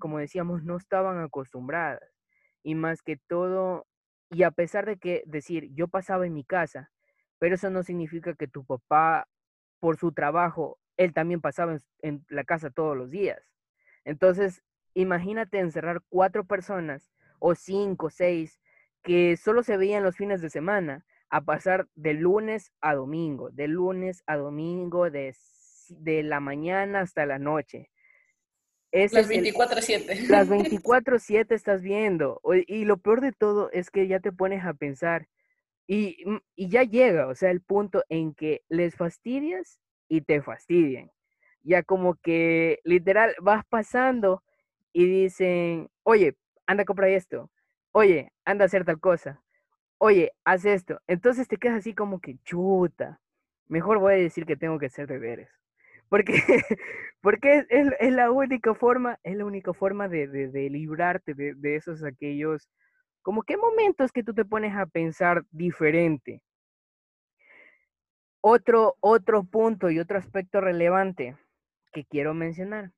[0.00, 2.02] como decíamos, no estaban acostumbradas.
[2.64, 3.86] Y más que todo,
[4.28, 6.90] y a pesar de que decir, yo pasaba en mi casa,
[7.38, 9.28] pero eso no significa que tu papá,
[9.78, 13.38] por su trabajo, él también pasaba en, la casa todos los días.
[14.08, 14.62] Entonces,
[14.94, 18.58] imagínate encerrar cuatro personas o cinco, seis,
[19.02, 23.68] que solo se veían los fines de semana, a pasar de lunes a domingo, de
[23.68, 25.36] lunes a domingo, de,
[25.90, 27.90] de la mañana hasta la noche.
[28.90, 30.28] las 24-7.
[30.28, 32.40] Las 24-7 estás viendo.
[32.66, 35.28] Y lo peor de todo es que ya te pones a pensar
[35.86, 40.40] y, mm, y, ya llega, o sea, el punto en que les fastidias y te
[40.40, 41.10] fastidian.
[41.68, 44.42] Ya como que literal vas pasando
[44.90, 46.34] y dicen, oye,
[46.66, 47.50] anda a comprar esto,
[47.92, 49.42] oye, anda a hacer tal cosa,
[49.98, 50.98] oye, haz esto.
[51.06, 53.20] Entonces te quedas así como que chuta.
[53.66, 55.50] Mejor voy a decir que tengo que hacer deberes.
[56.08, 56.32] Porque,
[57.20, 62.02] porque es, la única forma, es la única forma de, de, librarte de, de, esos
[62.02, 62.70] aquellos,
[63.20, 66.40] como que momentos que tú te pones a pensar diferente.
[68.40, 71.36] Otro, otro punto y otro aspecto relevante
[71.92, 72.92] que quiero mencionar.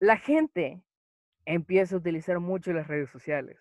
[0.00, 0.82] La gente
[1.44, 3.58] empieza a utilizar mucho las redes sociales.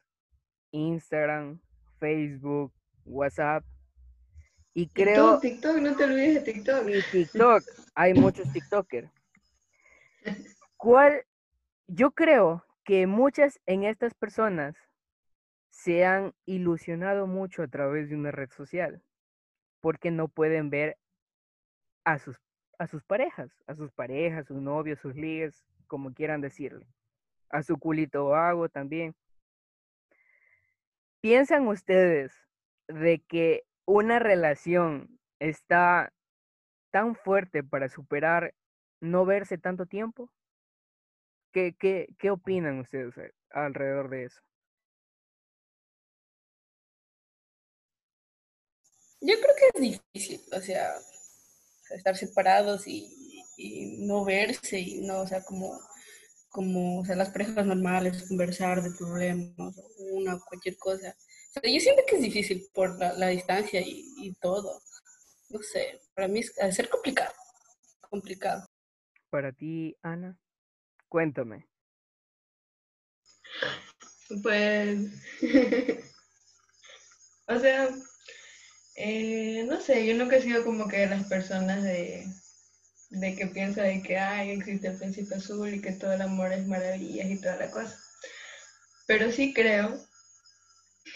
[0.71, 1.59] Instagram,
[1.99, 2.73] Facebook,
[3.05, 3.63] WhatsApp.
[4.73, 5.39] Y creo...
[5.39, 6.89] TikTok, TikTok, no te olvides de TikTok.
[6.89, 7.63] Y TikTok,
[7.95, 9.09] hay muchos TikTokers.
[10.77, 11.23] ¿Cuál?
[11.87, 14.75] Yo creo que muchas en estas personas
[15.69, 19.01] se han ilusionado mucho a través de una red social,
[19.79, 20.97] porque no pueden ver
[22.03, 22.39] a sus,
[22.77, 26.87] a sus parejas, a sus parejas, sus novios, sus ligas, como quieran decirle,
[27.49, 29.15] a su culito vago también.
[31.21, 32.33] ¿Piensan ustedes
[32.87, 36.13] de que una relación está
[36.91, 38.53] tan fuerte para superar
[39.01, 40.29] no verse tanto tiempo?
[41.51, 43.15] ¿Qué, qué, qué opinan ustedes
[43.49, 44.41] alrededor de eso?
[49.19, 49.81] Yo creo que es
[50.13, 50.93] difícil, o sea,
[51.91, 55.79] estar separados y, y no verse y no, o sea, como
[56.49, 59.75] como, o sea, las parejas normales, conversar de problemas,
[60.11, 61.15] una, cualquier cosa.
[61.55, 64.81] O sea, yo siento que es difícil por la, distancia y, todo.
[65.49, 67.31] No sé, para mí es ser complicado,
[68.09, 68.67] complicado.
[69.29, 70.37] Para ti, Ana,
[71.07, 71.67] cuéntame.
[74.41, 75.11] Pues,
[77.47, 77.89] o sea,
[78.97, 82.27] eh, no sé, yo nunca he sido como que las personas de
[83.09, 86.51] de que piensa de que ay, existe el príncipe azul y que todo el amor
[86.51, 87.97] es maravillas y toda la cosa.
[89.05, 89.97] Pero sí creo.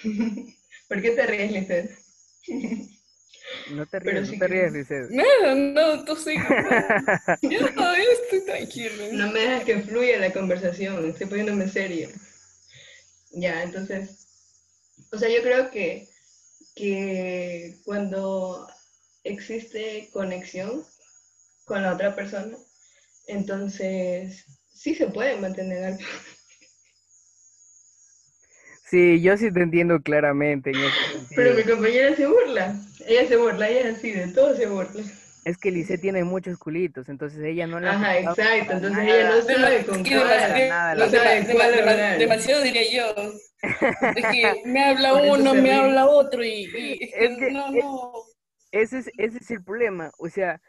[0.88, 1.92] ¿Por qué te ríes, Lizeth?
[3.72, 5.10] No te ríes, no te ríes, Lizeth.
[5.10, 6.36] No, no, tú sí.
[7.42, 9.04] yo todavía estoy tranquilo.
[9.12, 12.10] No me dejas que fluya la conversación, estoy poniéndome serio.
[13.32, 14.28] Ya, entonces,
[15.12, 16.08] o sea, yo creo que,
[16.76, 18.68] que cuando
[19.24, 20.84] existe conexión,
[21.66, 22.58] con la otra persona.
[23.28, 26.00] Entonces, sí se puede mantener algo.
[28.84, 30.74] Sí, yo sí te entiendo claramente.
[31.34, 32.76] Pero mi compañera se burla.
[33.08, 35.02] Ella se burla, ella es así, de todo se burla.
[35.44, 37.94] Es que Lice tiene muchos culitos, entonces ella no la...
[37.94, 40.04] Ajá, exacto, entonces ella no sabe con
[41.54, 43.34] cuál, Demasiado diría yo.
[43.62, 47.00] Es que me habla uno, me habla otro y...
[47.14, 48.14] es que, no, no.
[48.72, 50.62] Ese es, ese es el problema, o sea,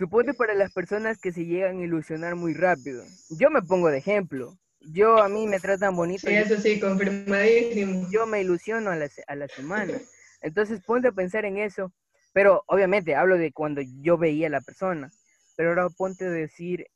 [0.00, 3.04] Suponte para las personas que se llegan a ilusionar muy rápido.
[3.28, 4.56] Yo me pongo de ejemplo.
[4.80, 6.26] Yo a mí me tratan bonito.
[6.26, 8.08] Sí, eso sí, confirmadísimo.
[8.10, 9.92] Yo me ilusiono a la, a la semana.
[10.40, 11.92] Entonces ponte a pensar en eso.
[12.32, 15.10] Pero obviamente hablo de cuando yo veía a la persona.
[15.56, 16.86] Pero ahora ponte a decir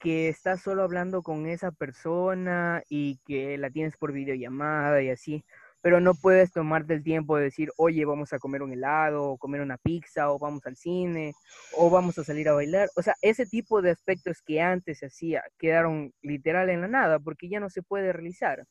[0.00, 5.44] que estás solo hablando con esa persona y que la tienes por videollamada y así
[5.84, 9.36] pero no puedes tomarte el tiempo de decir, oye, vamos a comer un helado, o
[9.36, 11.34] comer una pizza, o vamos al cine,
[11.76, 12.88] o vamos a salir a bailar.
[12.96, 17.18] O sea, ese tipo de aspectos que antes se hacía quedaron literal en la nada,
[17.18, 18.64] porque ya no se puede realizar.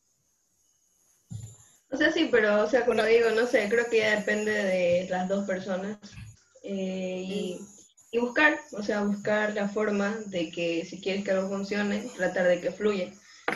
[1.93, 5.07] O sea, sí, pero, o sea, como digo, no sé, creo que ya depende de
[5.11, 5.99] las dos personas.
[6.63, 7.59] Eh,
[8.11, 12.47] y, buscar, o sea, buscar la forma de que si quieres que algo funcione, tratar
[12.47, 13.13] de que fluya.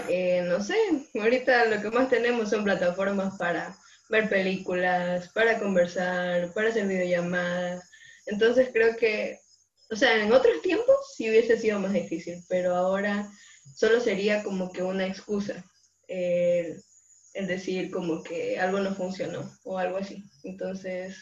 [0.09, 0.75] eh, no sé,
[1.15, 3.75] ahorita lo que más tenemos son plataformas para
[4.09, 7.89] ver películas, para conversar, para hacer videollamadas.
[8.27, 9.39] Entonces creo que,
[9.89, 13.31] o sea, en otros tiempos sí hubiese sido más difícil, pero ahora
[13.75, 15.63] solo sería como que una excusa.
[17.37, 20.23] El decir como que algo no funcionó o algo así.
[20.43, 21.15] Entonces,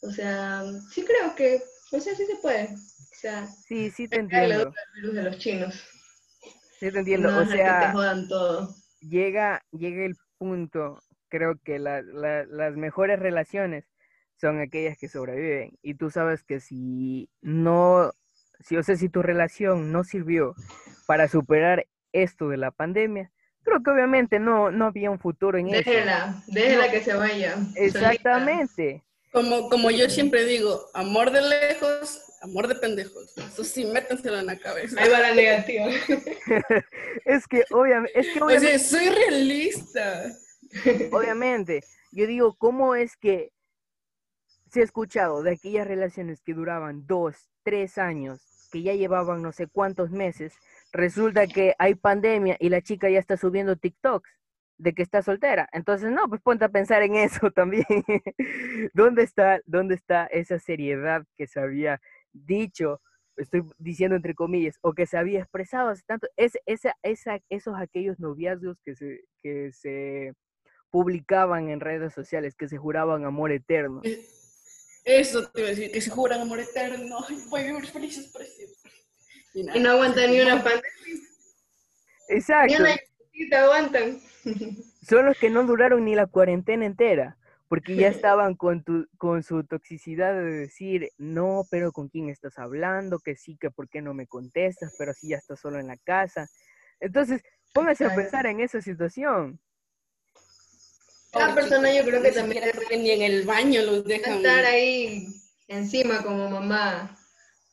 [0.00, 1.62] o sea, sí creo que,
[1.92, 2.70] o sea, sí se puede.
[2.72, 4.72] O sea, sí, sí te entiendo.
[5.02, 5.74] de los chinos.
[6.80, 7.92] Sí te entiendo, o sea,
[9.00, 13.84] Llega, llega el punto, creo que las mejores relaciones
[14.40, 15.78] son aquellas que sobreviven.
[15.82, 18.12] Y tú sabes que si no,
[18.60, 20.54] si o sea, si tu relación no sirvió
[21.06, 23.30] para superar esto de la pandemia,
[23.62, 25.90] creo que obviamente no, no había un futuro en eso.
[25.90, 27.56] Déjela, déjela que se vaya.
[27.76, 29.02] Exactamente.
[29.32, 33.36] Como, como yo siempre digo, amor de lejos, amor de pendejos.
[33.38, 35.00] Eso sí, métenselo en la cabeza.
[35.00, 35.86] Ahí va la negativa.
[37.24, 40.24] es que obviamente, es que obviamente, soy realista.
[41.12, 43.52] Obviamente, yo digo, ¿cómo es que
[44.70, 48.40] se ha escuchado de aquellas relaciones que duraban dos, tres años,
[48.72, 50.54] que ya llevaban no sé cuántos meses,
[50.92, 54.30] resulta que hay pandemia y la chica ya está subiendo TikToks?
[54.82, 55.68] de que está soltera.
[55.72, 57.86] Entonces, no, pues ponte a pensar en eso también.
[58.92, 62.00] ¿Dónde está, ¿Dónde está esa seriedad que se había
[62.32, 63.00] dicho,
[63.36, 66.26] estoy diciendo entre comillas, o que se había expresado hace tanto?
[66.36, 70.34] Es, esa, esa, esos aquellos noviazgos que se, que se
[70.90, 74.00] publicaban en redes sociales, que se juraban amor eterno.
[74.02, 74.26] Eh,
[75.04, 77.18] eso te iba a decir, que se juran amor eterno.
[77.50, 78.90] Voy a vivir felices por siempre.
[79.54, 80.82] Y, no aguantan ni una pandemia.
[82.28, 82.74] Exacto.
[83.34, 84.20] Ni una aguantan.
[85.08, 87.36] Son los que no duraron ni la cuarentena entera,
[87.68, 92.58] porque ya estaban con, tu, con su toxicidad de decir, no, pero ¿con quién estás
[92.58, 93.18] hablando?
[93.18, 94.94] Que sí, que ¿por qué no me contestas?
[94.98, 96.48] Pero si ya estás solo en la casa.
[97.00, 99.60] Entonces, póngase a pensar en esa situación.
[101.32, 105.26] Cada persona yo creo que también ni en el baño los dejan estar ahí
[105.66, 107.18] encima como mamá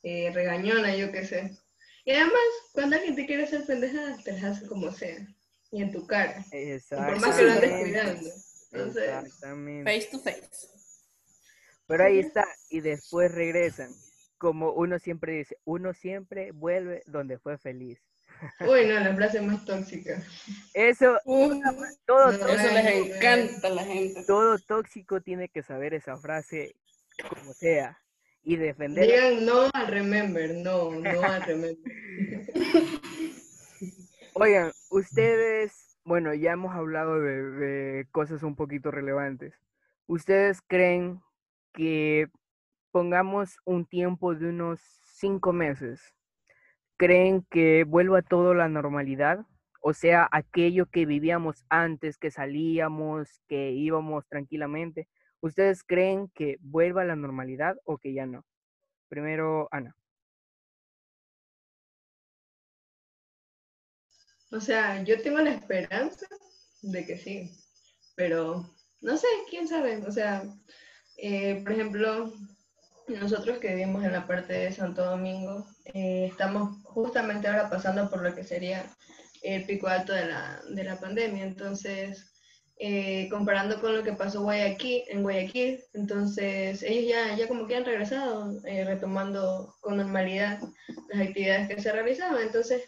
[0.02, 1.58] eh, regañona, yo qué sé.
[2.04, 2.40] Y además,
[2.72, 5.26] cuando alguien te quiere hacer pendejada, te las hace como sea
[5.70, 6.44] y en tu cara.
[6.88, 8.30] Por más que lo andes cuidando.
[8.72, 9.92] Exactamente.
[9.92, 10.68] Face to face.
[11.86, 13.90] Pero ahí está, y después regresan.
[14.38, 18.00] Como uno siempre dice, uno siempre vuelve donde fue feliz.
[18.60, 20.22] Uy, no, la frase más tóxica.
[20.72, 21.18] Eso,
[22.06, 24.24] todo eso les encanta a la gente.
[24.24, 26.74] Todo tóxico tiene que saber esa frase
[27.28, 28.00] como sea
[28.42, 29.06] y defender.
[29.06, 31.76] Digan no al remember, no, no al remember.
[34.34, 39.54] Oigan, ustedes, bueno, ya hemos hablado de, cosas un poquito relevantes.
[40.06, 41.20] ¿Ustedes creen
[41.72, 42.28] que
[42.90, 46.14] pongamos un tiempo de unos cinco meses?
[46.96, 49.46] ¿Creen que vuelva todo a la normalidad?
[49.82, 55.08] O sea, aquello que vivíamos antes, que salíamos, que íbamos tranquilamente.
[55.40, 58.44] ¿Ustedes creen que vuelva a la normalidad o que ya no?
[59.08, 59.96] Primero, Ana.
[64.52, 66.26] O sea, yo tengo la esperanza
[66.82, 67.50] de que sí,
[68.16, 68.68] pero
[69.00, 70.04] no sé, quién sabe.
[70.06, 70.42] O sea,
[71.16, 72.32] eh, por ejemplo,
[73.06, 78.22] nosotros que vivimos en la parte de Santo Domingo, eh, estamos justamente ahora pasando por
[78.22, 78.84] lo que sería
[79.42, 81.44] el pico alto de la, de la pandemia.
[81.44, 82.29] Entonces,
[82.82, 87.76] eh, comparando con lo que pasó Guayaquil, en Guayaquil, entonces ellos ya, ya como que
[87.76, 90.60] han regresado, retomando con normalidad
[91.10, 92.40] las actividades que se realizaban.
[92.40, 92.84] Entonces,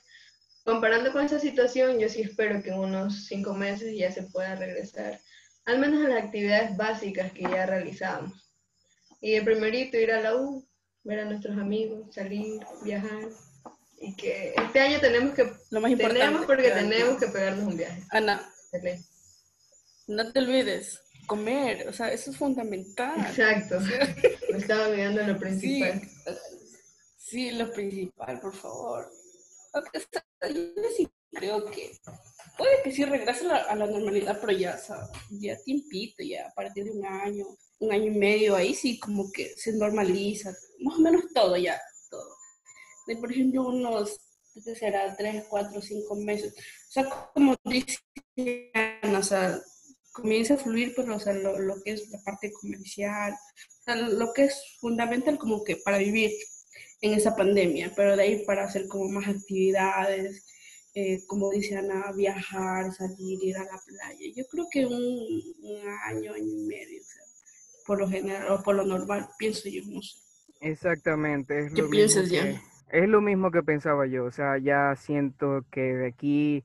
[0.64, 4.54] comparando con esa situación, yo sí espero que en unos cinco meses ya se pueda
[4.54, 5.20] regresar,
[5.66, 8.50] al menos a las actividades básicas que ya realizábamos.
[9.20, 10.66] Y el primerito, ir a la U,
[11.04, 13.28] ver a nuestros amigos, salir, viajar.
[14.00, 15.52] Y que este año tenemos que...
[15.70, 16.24] Lo más importante.
[16.24, 18.02] Tenemos porque tenemos que pegarnos un viaje.
[18.10, 18.42] Ana,
[20.14, 23.20] no te olvides, comer, o sea, eso es fundamental.
[23.20, 23.80] Exacto.
[24.50, 26.02] Me estaba olvidando lo principal.
[27.16, 29.10] sí, lo principal, por favor
[30.50, 31.92] yo sí creo que
[32.58, 34.78] puede que sí regrese a la, normalidad, pero ya,
[35.30, 37.46] ya tiempito, ya a partir de un año,
[37.78, 41.80] un año y medio, ahí sí como que se normaliza, más o menos todo ya,
[42.10, 42.36] todo.
[43.06, 44.18] De, por ejemplo, unos,
[44.64, 45.16] ¿qué será?
[45.16, 46.54] Tres, cuatro, cinco meses.
[46.54, 49.58] O sea, como dicen, o sea,
[50.12, 53.96] comienza a fluir, pero o sea, lo, lo que es la parte comercial, o sea,
[53.96, 56.30] lo que es fundamental como que para vivir
[57.00, 60.46] en esa pandemia, pero de ahí para hacer como más actividades,
[60.94, 64.32] eh, como dice Ana, viajar, salir, ir a la playa.
[64.36, 65.42] Yo creo que un,
[66.06, 67.02] año, año y medio,
[67.86, 70.18] por lo general o por lo normal, pienso yo, no sé.
[70.60, 71.66] Exactamente.
[71.66, 72.62] Es ¿Qué piensas ya?
[72.90, 76.64] Es lo mismo que pensaba yo, o sea, ya siento que de aquí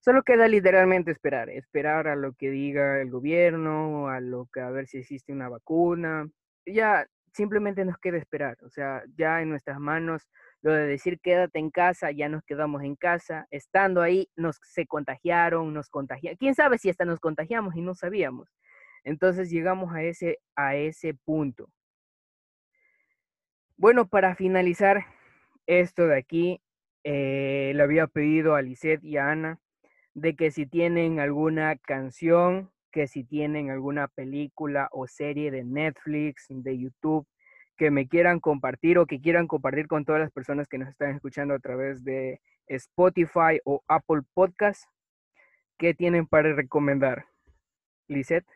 [0.00, 4.70] Solo queda literalmente esperar, esperar a lo que diga el gobierno, a lo que a
[4.70, 6.28] ver si existe una vacuna.
[6.64, 10.28] Ya simplemente nos queda esperar, o sea, ya en nuestras manos
[10.62, 14.86] lo de decir quédate en casa, ya nos quedamos en casa, estando ahí nos se
[14.86, 18.48] contagiaron, nos contagiaron, quién sabe si hasta nos contagiamos y no sabíamos.
[19.04, 21.70] Entonces llegamos a ese, a ese punto.
[23.76, 25.06] Bueno, para finalizar
[25.66, 26.60] esto de aquí,
[27.04, 29.60] eh, le había pedido a Lisette y a Ana
[30.20, 36.46] de que si tienen alguna canción, que si tienen alguna película o serie de Netflix,
[36.48, 37.26] de YouTube,
[37.76, 41.14] que me quieran compartir o que quieran compartir con todas las personas que nos están
[41.14, 44.82] escuchando a través de Spotify o Apple Podcast,
[45.78, 47.26] ¿qué tienen para recomendar?
[48.08, 48.46] Lisette.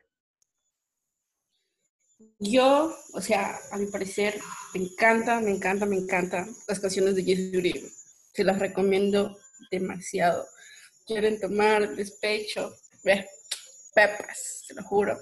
[2.40, 4.34] Yo, o sea, a mi parecer,
[4.74, 7.88] me encanta, me encanta, me encanta las canciones de Jesse Uribe.
[8.32, 9.36] Se las recomiendo
[9.70, 10.44] demasiado.
[11.06, 12.74] Quieren tomar despecho,
[13.04, 13.26] ve,
[13.94, 15.18] pepas, se lo juro.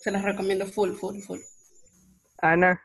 [0.00, 1.40] Se las recomiendo full, full, full.
[2.38, 2.80] Ana.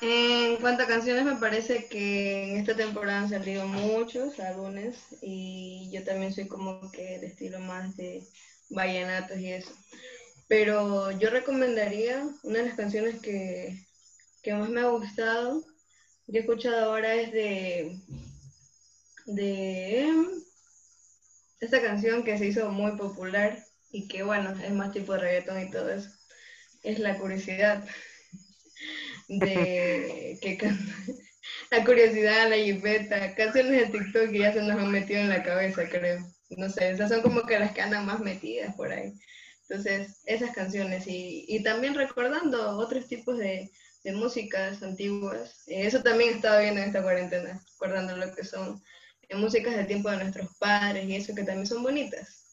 [0.00, 5.90] En cuanto a canciones, me parece que en esta temporada han salido muchos álbumes y
[5.92, 8.24] yo también soy como que de estilo más de
[8.70, 9.72] vallenatos y eso.
[10.46, 13.84] Pero yo recomendaría una de las canciones que,
[14.42, 15.64] que más me ha gustado,
[16.30, 17.98] que he escuchado ahora es de,
[19.28, 20.10] de
[21.60, 25.60] esta canción que se hizo muy popular y que bueno, es más tipo de reggaetón
[25.60, 26.10] y todo eso.
[26.82, 27.84] Es La Curiosidad
[29.28, 30.58] de que
[31.70, 35.42] la curiosidad, la jipeta, canciones de TikTok que ya se nos han metido en la
[35.42, 36.24] cabeza, creo.
[36.50, 39.12] No sé, esas son como que las que andan más metidas por ahí.
[39.68, 43.70] Entonces, esas canciones y, y también recordando otros tipos de,
[44.04, 45.64] de músicas antiguas.
[45.66, 48.82] Eh, eso también estaba viendo en esta cuarentena, recordando lo que son
[49.28, 52.44] eh, músicas del tiempo de nuestros padres y eso que también son bonitas.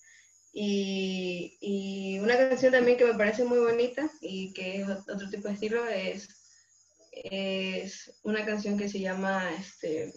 [0.53, 5.49] Y, y, una canción también que me parece muy bonita y que es otro tipo
[5.49, 6.30] de estilo es
[7.15, 10.13] es una canción que se llama este,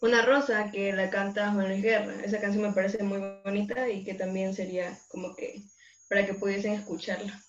[0.00, 2.14] Una rosa, que la canta Juan Luis Guerra.
[2.24, 5.62] Esa canción me parece muy bonita y que también sería como que
[6.08, 7.42] para que pudiesen escucharla.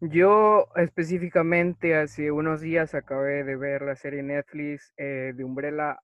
[0.00, 5.98] Yo específicamente hace unos días acabé de ver la serie Netflix eh, de Umbrella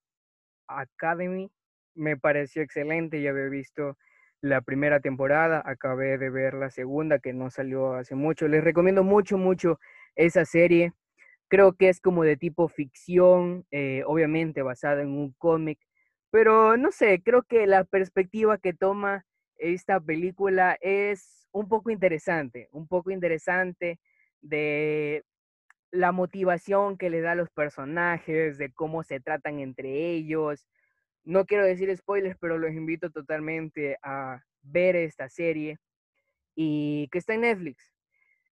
[0.67, 1.51] Academy.
[1.95, 3.99] Me pareció excelente, ya había visto
[4.41, 8.49] la primera temporada, acabé de ver la segunda que no salió hace mucho.
[8.49, 9.79] Les recomiendo mucho, mucho
[10.17, 10.95] esa serie.
[11.49, 15.79] Creo que es como de tipo ficción, eh, obviamente basada en un cómic,
[16.31, 19.27] pero no sé, creo que la perspectiva que toma
[19.59, 24.01] esta película es un poco interesante, un poco interesante
[24.41, 25.25] de
[25.91, 30.67] la motivación que le da a los personajes, de cómo se tratan entre ellos.
[31.25, 35.79] No quiero decir spoilers, pero los invito totalmente a ver esta serie
[36.55, 37.93] y que está en Netflix.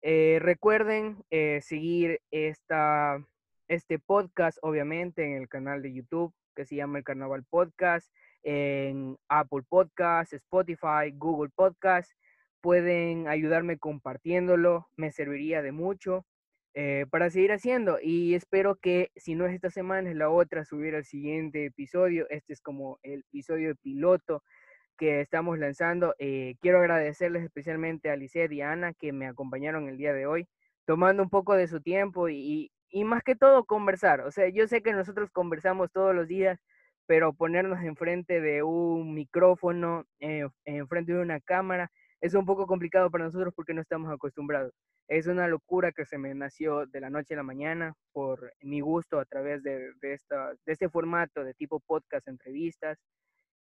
[0.03, 3.24] Eh, recuerden eh, seguir esta,
[3.68, 9.16] este podcast, obviamente, en el canal de YouTube que se llama El Carnaval Podcast, en
[9.28, 12.12] Apple Podcast, Spotify, Google Podcast.
[12.61, 16.26] Pueden ayudarme compartiéndolo, me serviría de mucho
[16.74, 17.98] eh, para seguir haciendo.
[18.02, 22.26] Y espero que, si no es esta semana, es la otra, subir el siguiente episodio.
[22.30, 24.42] Este es como el episodio piloto
[24.96, 26.14] que estamos lanzando.
[26.18, 30.46] Eh, quiero agradecerles especialmente a Lisette y Ana que me acompañaron el día de hoy,
[30.86, 34.20] tomando un poco de su tiempo y, y más que todo conversar.
[34.22, 36.61] O sea, yo sé que nosotros conversamos todos los días,
[37.06, 41.90] pero ponernos enfrente de un micrófono, eh, enfrente de una cámara,
[42.20, 44.72] es un poco complicado para nosotros porque no estamos acostumbrados.
[45.06, 48.80] Es una locura que se me nació de la noche a la mañana por mi
[48.80, 52.98] gusto a través de, de, esta, de este formato de tipo podcast, entrevistas.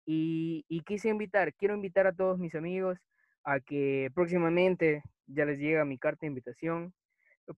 [0.10, 2.98] Y, quise invitar, quiero invitar a todos mis amigos
[3.44, 6.94] a que próximamente ya les llega mi carta de invitación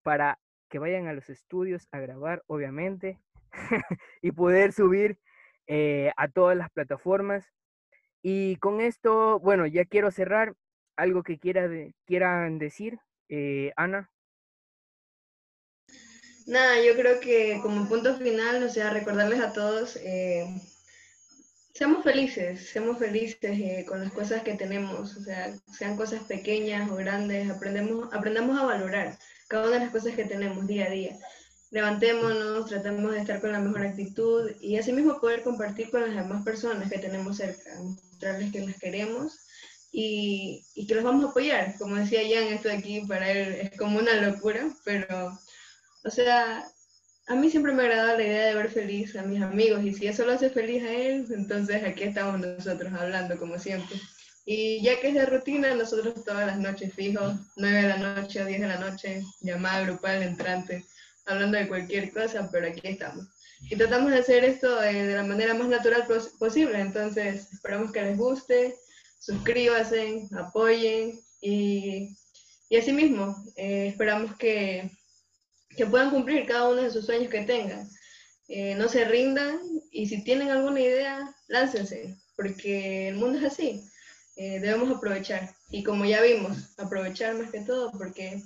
[0.01, 3.19] para que vayan a los estudios a grabar, obviamente,
[4.23, 5.19] y poder subir
[5.67, 7.45] eh, a todas las plataformas.
[8.23, 10.55] Y con esto, bueno, ya quiero cerrar.
[10.99, 11.69] Algo que quiera
[12.05, 14.09] quieran decir, eh, Ana.
[16.45, 20.45] Nada, yo creo que como punto final, o sea, recordarles a todos eh,
[21.79, 26.91] Seamos felices, seamos felices eh, con las cosas que tenemos, o sea, sean cosas pequeñas
[26.91, 30.89] o grandes, aprendemos, aprendamos a valorar cada una de las cosas que tenemos día a
[30.89, 31.17] día.
[31.71, 36.15] Levantémonos, tratemos de estar con la mejor actitud y así mismo poder compartir con las
[36.15, 39.39] demás personas que tenemos cerca, mostrarles que las queremos
[39.91, 41.75] y, y que los vamos a apoyar.
[41.77, 45.39] Como decía Jan, esto de aquí para él es como una locura, pero,
[46.03, 46.65] o sea,
[47.27, 49.93] a mí siempre me ha agradado la idea de ver feliz a mis amigos y
[49.93, 53.97] si eso lo hace feliz a él, entonces aquí estamos nosotros hablando como siempre.
[54.45, 58.39] Y ya que es de rutina, nosotros todas las noches fijos, 9 de la noche
[58.39, 60.83] a 10 de la noche, llamada grupal, entrante,
[61.27, 63.27] hablando de cualquier cosa, pero aquí estamos.
[63.69, 66.07] Y tratamos de hacer esto de, la manera más natural
[66.39, 68.75] posible, entonces esperamos que les guste,
[69.19, 72.17] suscríbanse, apoyen y,
[72.69, 74.91] y así mismo, eh, esperamos que
[75.79, 77.87] que puedan cumplir cada uno de sus sueños que tengan.
[78.49, 79.59] Eh, no se rindan
[79.91, 83.83] y si tienen alguna idea, láncense, porque el mundo es así.
[84.35, 85.55] Eh, debemos aprovechar.
[85.69, 88.41] Y como ya vimos, aprovechar más que todo porque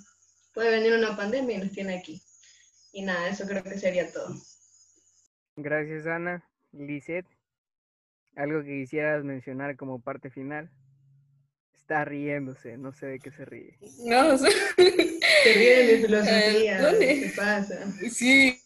[0.54, 2.22] puede venir una pandemia y nos tiene aquí.
[2.92, 4.36] Y nada, eso creo que sería todo.
[5.56, 6.48] Gracias, Ana.
[6.72, 7.28] Lisette,
[8.36, 10.70] ¿algo que quisieras mencionar como parte final?
[11.76, 13.78] Está riéndose, no sé de qué se ríe.
[14.06, 14.50] No, sé.
[14.78, 16.94] Se ríe de filosofía.
[17.02, 17.76] Eh, ¿Qué pasa?
[18.10, 18.58] Sí,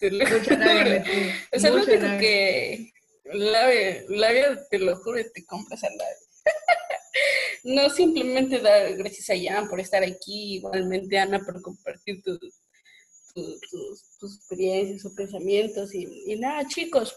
[0.00, 1.04] te lo Mucha labia
[1.50, 2.90] Es algo que
[3.24, 6.16] labia, labia, te lo juro, te compras al labia.
[7.64, 12.38] no simplemente dar gracias a Jan por estar aquí, igualmente Ana por compartir tus,
[13.34, 13.60] tus,
[14.18, 17.14] tus, experiencias, sus pensamientos y, y nada, chicos,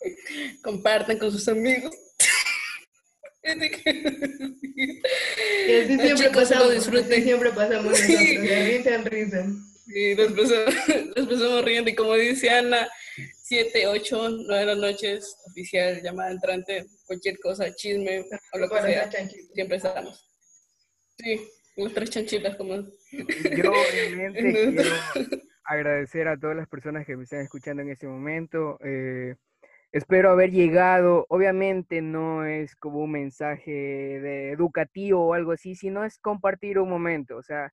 [0.62, 1.94] compartan con sus amigos.
[5.66, 9.46] Y así siempre pasamos, así siempre pasamos nosotros, de risa en risa.
[9.94, 12.88] Y nos pasamos, riendo y como dice Ana,
[13.42, 18.82] 7, 8, 9 de las noches, oficial, llamada entrante, cualquier cosa, chisme o lo que
[18.82, 19.10] sea,
[19.54, 20.24] siempre estamos.
[21.18, 21.40] Sí,
[21.76, 22.76] los tres chanchitas como...
[22.76, 22.82] Yo
[23.92, 24.90] obviamente quiero
[25.64, 28.78] agradecer a todas las personas que me están escuchando en este momento.
[28.84, 29.34] Eh,
[29.92, 36.18] Espero haber llegado, obviamente no es como un mensaje educativo o algo así, sino es
[36.18, 37.72] compartir un momento, o sea,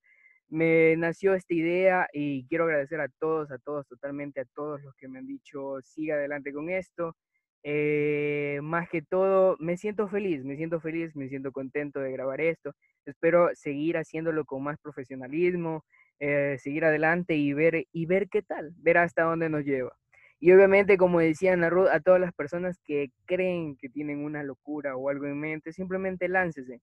[0.50, 4.96] me nació esta idea y quiero agradecer a todos, a todos, totalmente a todos los
[4.96, 7.16] que me han dicho siga adelante con esto.
[7.64, 12.40] Eh, más que todo, me siento feliz, me siento feliz, me siento contento de grabar
[12.42, 12.72] esto.
[13.06, 15.84] Espero seguir haciéndolo con más profesionalismo,
[16.20, 19.96] eh, seguir adelante y ver, y ver qué tal, ver hasta dónde nos lleva.
[20.40, 24.96] Y obviamente, como decía Ruth, a todas las personas que creen que tienen una locura
[24.96, 26.82] o algo en mente, simplemente láncese.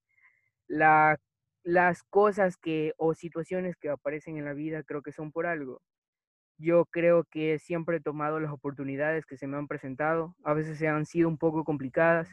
[0.67, 1.19] La,
[1.63, 5.81] las cosas que o situaciones que aparecen en la vida creo que son por algo.
[6.59, 10.35] Yo creo que siempre he tomado las oportunidades que se me han presentado.
[10.45, 12.29] A veces se han sido un poco complicadas,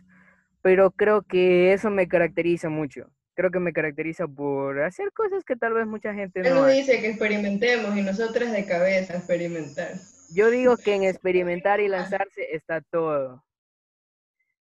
[0.62, 3.12] pero creo que eso me caracteriza mucho.
[3.36, 6.68] Creo que me caracteriza por hacer cosas que tal vez mucha gente no.
[6.68, 9.94] Él dice que experimentemos y nosotras de cabeza experimentar.
[10.34, 13.44] Yo digo que en experimentar y lanzarse está todo.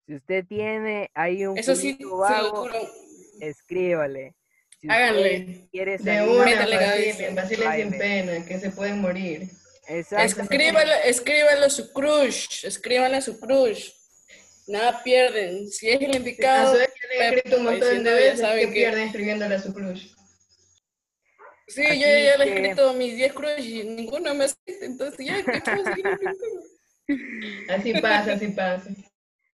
[0.06, 2.68] Si usted tiene ahí un Eso sí, vago,
[3.40, 4.34] escríbale.
[4.80, 5.68] Si Háganle.
[5.70, 9.48] Quiere de una, Basile sin pena, que se pueden morir.
[9.88, 10.42] Exacto.
[10.42, 13.90] Escríbalo, escríbalo a su crush, escríbalo a su crush.
[14.66, 15.70] Nada pierden.
[15.70, 16.72] Si es el indicado.
[16.72, 16.80] A su
[17.20, 20.08] escrito un montón de veces que, que pierden escribiéndole a su crush.
[21.66, 25.42] Sí, yo ya le he escrito mis 10 crush y ninguno me acepta, entonces ya,
[25.42, 26.06] ¿qué puedo seguir
[27.68, 28.90] Así pasa, así pasa.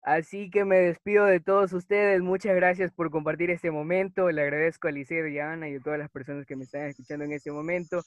[0.03, 2.23] Así que me despido de todos ustedes.
[2.23, 4.31] Muchas gracias por compartir este momento.
[4.31, 6.87] Le agradezco a Liceo y a Ana y a todas las personas que me están
[6.87, 8.03] escuchando en este momento.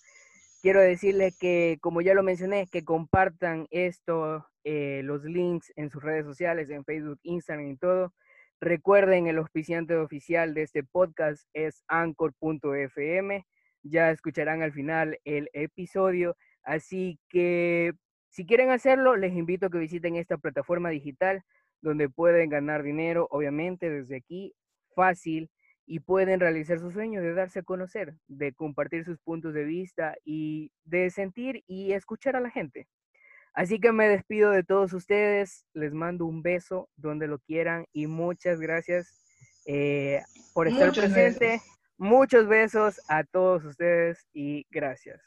[0.62, 6.02] Quiero decirles que, como ya lo mencioné, que compartan esto, eh, los links en sus
[6.04, 8.14] redes sociales, en Facebook, Instagram y todo.
[8.60, 13.46] Recuerden, el auspiciante oficial de este podcast es anchor.fm
[13.84, 16.36] ya escucharán al final el episodio.
[16.64, 17.94] Así que
[18.30, 21.44] si quieren hacerlo, les invito a que visiten esta plataforma digital
[21.82, 24.54] donde pueden ganar dinero, obviamente desde aquí,
[24.96, 25.50] fácil,
[25.86, 30.16] y pueden realizar su sueño de darse a conocer, de compartir sus puntos de vista
[30.24, 32.88] y de sentir y escuchar a la gente.
[33.54, 38.08] Así que me despido de todos ustedes, les mando un beso donde lo quieran y
[38.08, 39.22] muchas gracias
[39.66, 40.22] eh,
[40.54, 41.60] por estar presente.
[42.02, 45.22] Muchos besos a todos ustedes y gracias.